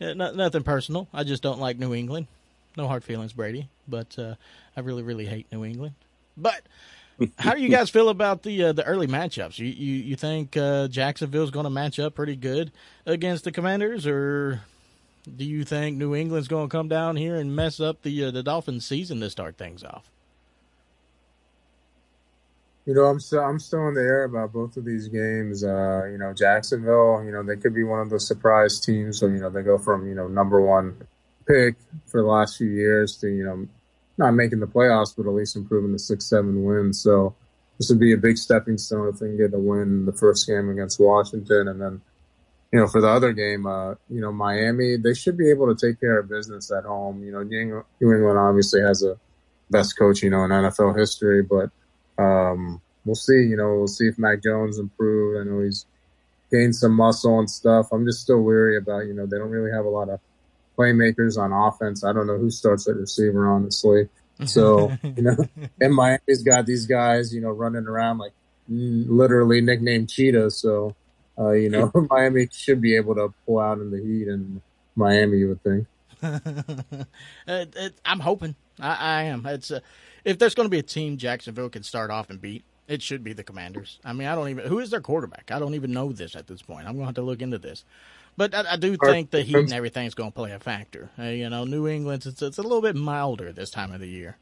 [0.00, 1.08] nothing personal.
[1.12, 2.26] I just don't like New England.
[2.76, 4.34] No hard feelings, Brady, but uh,
[4.76, 5.94] I really really hate New England.
[6.36, 6.62] But
[7.38, 9.58] how do you guys feel about the uh, the early matchups?
[9.58, 12.72] You you, you think uh, Jacksonville's going to match up pretty good
[13.06, 14.62] against the Commanders, or
[15.36, 18.30] do you think New England's going to come down here and mess up the uh,
[18.30, 20.10] the Dolphins' season to start things off?
[22.90, 25.62] You know, I'm still I'm still in the air about both of these games.
[25.62, 29.20] Uh, you know, Jacksonville, you know, they could be one of the surprise teams.
[29.20, 30.96] So you know, they go from you know number one
[31.46, 31.76] pick
[32.06, 33.68] for the last few years to you know
[34.18, 37.00] not making the playoffs, but at least improving to six, seven wins.
[37.00, 37.32] So
[37.78, 40.48] this would be a big stepping stone if they can get a win the first
[40.48, 41.68] game against Washington.
[41.68, 42.00] And then,
[42.72, 45.86] you know, for the other game, uh, you know, Miami, they should be able to
[45.86, 47.22] take care of business at home.
[47.22, 49.16] You know, New England obviously has a
[49.70, 51.70] best coach, you know, in NFL history, but,
[52.20, 55.40] um, we'll see, you know, we'll see if Mac Jones improves.
[55.40, 55.86] I know he's
[56.50, 57.88] gained some muscle and stuff.
[57.92, 60.20] I'm just still weary about, you know, they don't really have a lot of
[60.76, 62.04] playmakers on offense.
[62.04, 64.08] I don't know who starts at receiver, honestly.
[64.46, 65.36] So, you know,
[65.80, 68.32] and Miami's got these guys, you know, running around like
[68.68, 70.56] literally nicknamed cheetahs.
[70.56, 70.94] So,
[71.38, 74.60] uh, you know, Miami should be able to pull out in the heat and
[74.96, 75.86] Miami, you would think.
[77.46, 78.54] it, it, I'm hoping.
[78.78, 79.46] I, I am.
[79.46, 79.80] It's uh,
[80.24, 83.22] if there's going to be a team Jacksonville can start off and beat, it should
[83.22, 83.98] be the Commanders.
[84.04, 85.50] I mean, I don't even who is their quarterback.
[85.52, 86.86] I don't even know this at this point.
[86.86, 87.84] I'm going to have to look into this.
[88.36, 91.10] But I, I do think the heat and everything is going to play a factor.
[91.18, 94.08] Uh, you know, New England's it's, it's a little bit milder this time of the
[94.08, 94.36] year,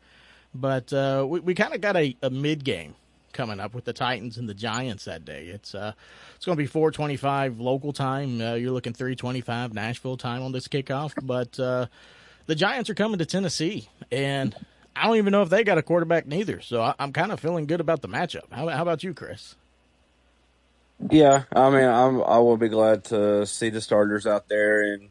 [0.55, 2.95] but uh, we we kind of got a, a mid game
[3.33, 5.47] coming up with the Titans and the Giants that day.
[5.47, 5.93] It's uh
[6.37, 8.41] it's going to be 4:25 local time.
[8.41, 11.87] Uh, you're looking 3:25 Nashville time on this kickoff, but uh,
[12.47, 14.55] the Giants are coming to Tennessee, and
[14.99, 16.61] I don't even know if they got a quarterback neither.
[16.61, 18.51] So I, am kind of feeling good about the matchup.
[18.51, 19.55] How, how about you, Chris?
[21.11, 25.11] Yeah, I mean, I'm I will be glad to see the starters out there and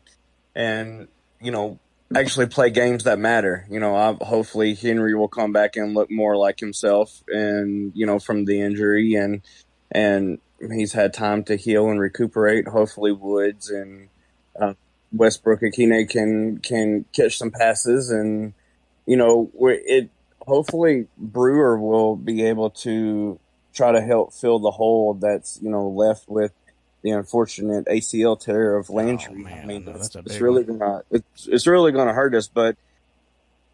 [0.54, 1.08] and
[1.40, 1.80] you know
[2.14, 3.66] actually play games that matter.
[3.70, 8.06] You know, I, hopefully Henry will come back and look more like himself, and you
[8.06, 9.42] know from the injury and
[9.90, 12.68] and he's had time to heal and recuperate.
[12.68, 14.10] Hopefully Woods and
[14.60, 14.74] uh,
[15.14, 18.54] Westbrook-Ikhine can can catch some passes and
[19.08, 20.12] you know it.
[20.42, 23.40] Hopefully Brewer will be able to
[23.74, 26.52] try to help fill the hole that's you know left with
[27.02, 29.46] the unfortunate ACL tear of Landry.
[29.46, 32.48] Oh, I mean, no, it's, it's really gonna it's, it's really gonna hurt us.
[32.48, 32.76] But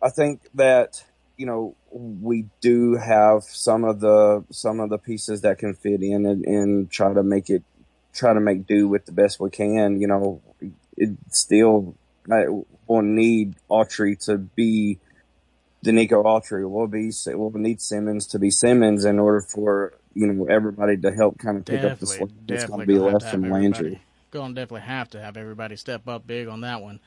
[0.01, 1.03] I think that
[1.37, 6.01] you know we do have some of the some of the pieces that can fit
[6.01, 7.63] in and, and try to make it
[8.13, 9.99] try to make do with the best we can.
[9.99, 10.41] You know,
[10.95, 11.95] it still
[12.31, 12.45] I
[12.87, 14.99] will need Autry to be
[15.83, 16.67] Denico Autry.
[16.69, 21.11] We'll be we'll need Simmons to be Simmons in order for you know everybody to
[21.11, 23.49] help kind of pick definitely, up the slack that's going to be left from.
[23.49, 24.01] Landry.
[24.31, 26.99] Going to definitely have to have everybody step up big on that one.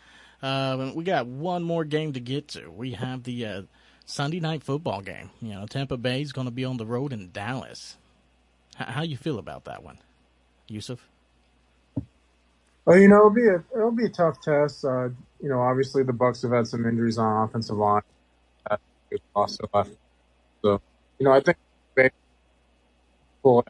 [0.42, 2.70] Uh, we got one more game to get to.
[2.70, 3.62] We have the uh,
[4.04, 5.30] Sunday night football game.
[5.40, 7.96] You know, Tampa Bay is going to be on the road in Dallas.
[8.78, 9.98] H- how you feel about that one,
[10.68, 11.08] Yusuf?
[12.84, 14.84] Well, you know, it'll be a it'll be a tough test.
[14.84, 15.08] Uh,
[15.42, 18.02] you know, obviously the Bucs have had some injuries on offensive line.
[20.62, 20.80] So,
[21.18, 21.58] you know, I think
[21.94, 22.10] they.
[23.44, 23.62] Oh,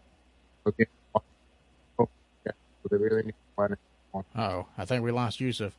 [4.79, 5.77] I think we lost Yusuf.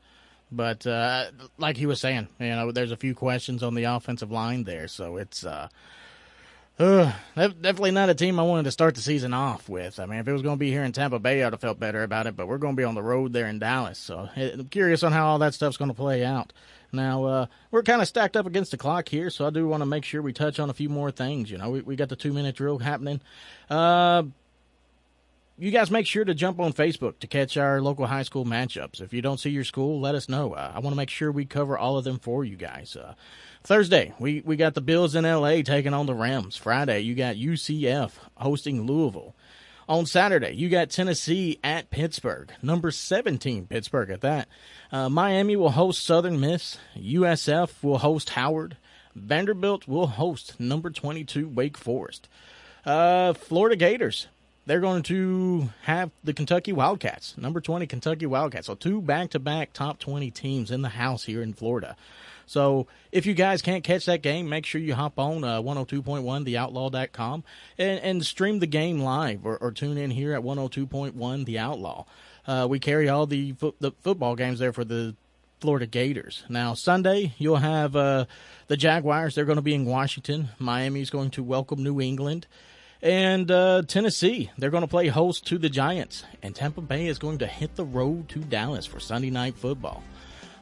[0.51, 1.25] But uh,
[1.57, 4.87] like he was saying, you know, there's a few questions on the offensive line there,
[4.87, 5.67] so it's uh,
[6.77, 9.99] definitely not a team I wanted to start the season off with.
[9.99, 11.79] I mean, if it was going to be here in Tampa Bay, I'd have felt
[11.79, 12.35] better about it.
[12.35, 15.11] But we're going to be on the road there in Dallas, so I'm curious on
[15.11, 16.53] how all that stuff's going to play out.
[16.93, 19.81] Now uh, we're kind of stacked up against the clock here, so I do want
[19.81, 21.51] to make sure we touch on a few more things.
[21.51, 23.21] You know, we, we got the two minute drill happening.
[23.69, 24.23] Uh,
[25.57, 29.01] you guys make sure to jump on Facebook to catch our local high school matchups.
[29.01, 30.53] If you don't see your school, let us know.
[30.53, 32.95] Uh, I want to make sure we cover all of them for you guys.
[32.95, 33.15] Uh,
[33.63, 36.57] Thursday, we, we got the Bills in LA taking on the Rams.
[36.57, 39.35] Friday, you got UCF hosting Louisville.
[39.89, 44.49] On Saturday, you got Tennessee at Pittsburgh, number 17 Pittsburgh at that.
[44.91, 46.77] Uh, Miami will host Southern Miss.
[46.97, 48.75] USF will host Howard.
[49.15, 52.27] Vanderbilt will host number 22 Wake Forest.
[52.85, 54.27] Uh, Florida Gators,
[54.67, 58.67] they're going to have the Kentucky Wildcats, number 20 Kentucky Wildcats.
[58.67, 61.95] So two back-to-back top 20 teams in the house here in Florida.
[62.45, 66.23] So if you guys can't catch that game, make sure you hop on uh, 102.1
[66.23, 67.43] theoutlaw.com
[67.77, 72.05] and, and stream the game live or, or tune in here at 102.1 The Outlaw.
[72.45, 75.15] Uh, we carry all the, fo- the football games there for the
[75.61, 76.43] Florida Gators.
[76.49, 78.25] Now, Sunday, you'll have uh,
[78.67, 79.35] the Jaguars.
[79.35, 80.49] They're going to be in Washington.
[80.59, 82.47] Miami's going to welcome New England.
[83.01, 86.23] And uh, Tennessee, they're going to play host to the Giants.
[86.41, 90.03] And Tampa Bay is going to hit the road to Dallas for Sunday night football.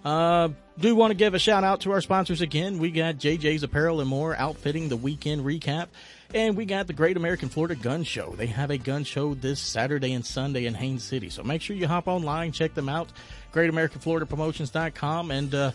[0.04, 2.78] Uh, do want to give a shout out to our sponsors again.
[2.78, 5.88] We got JJ's Apparel and More outfitting the weekend recap.
[6.34, 8.36] And we got the Great American Florida Gun Show.
[8.36, 11.30] They have a gun show this Saturday and Sunday in Haines City.
[11.30, 13.08] So make sure you hop online, check them out.
[13.54, 15.32] GreatAmericanFloridaPromotions.com.
[15.32, 15.72] And uh,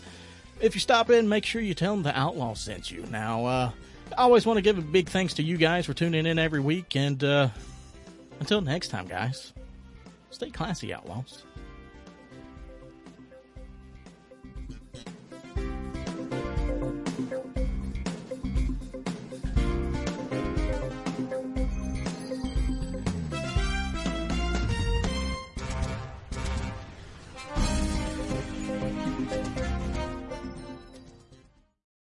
[0.61, 3.05] if you stop in, make sure you tell them the Outlaw sent you.
[3.09, 3.71] Now, uh,
[4.17, 6.59] I always want to give a big thanks to you guys for tuning in every
[6.59, 6.95] week.
[6.95, 7.49] And uh,
[8.39, 9.53] until next time, guys,
[10.29, 11.43] stay classy, Outlaws.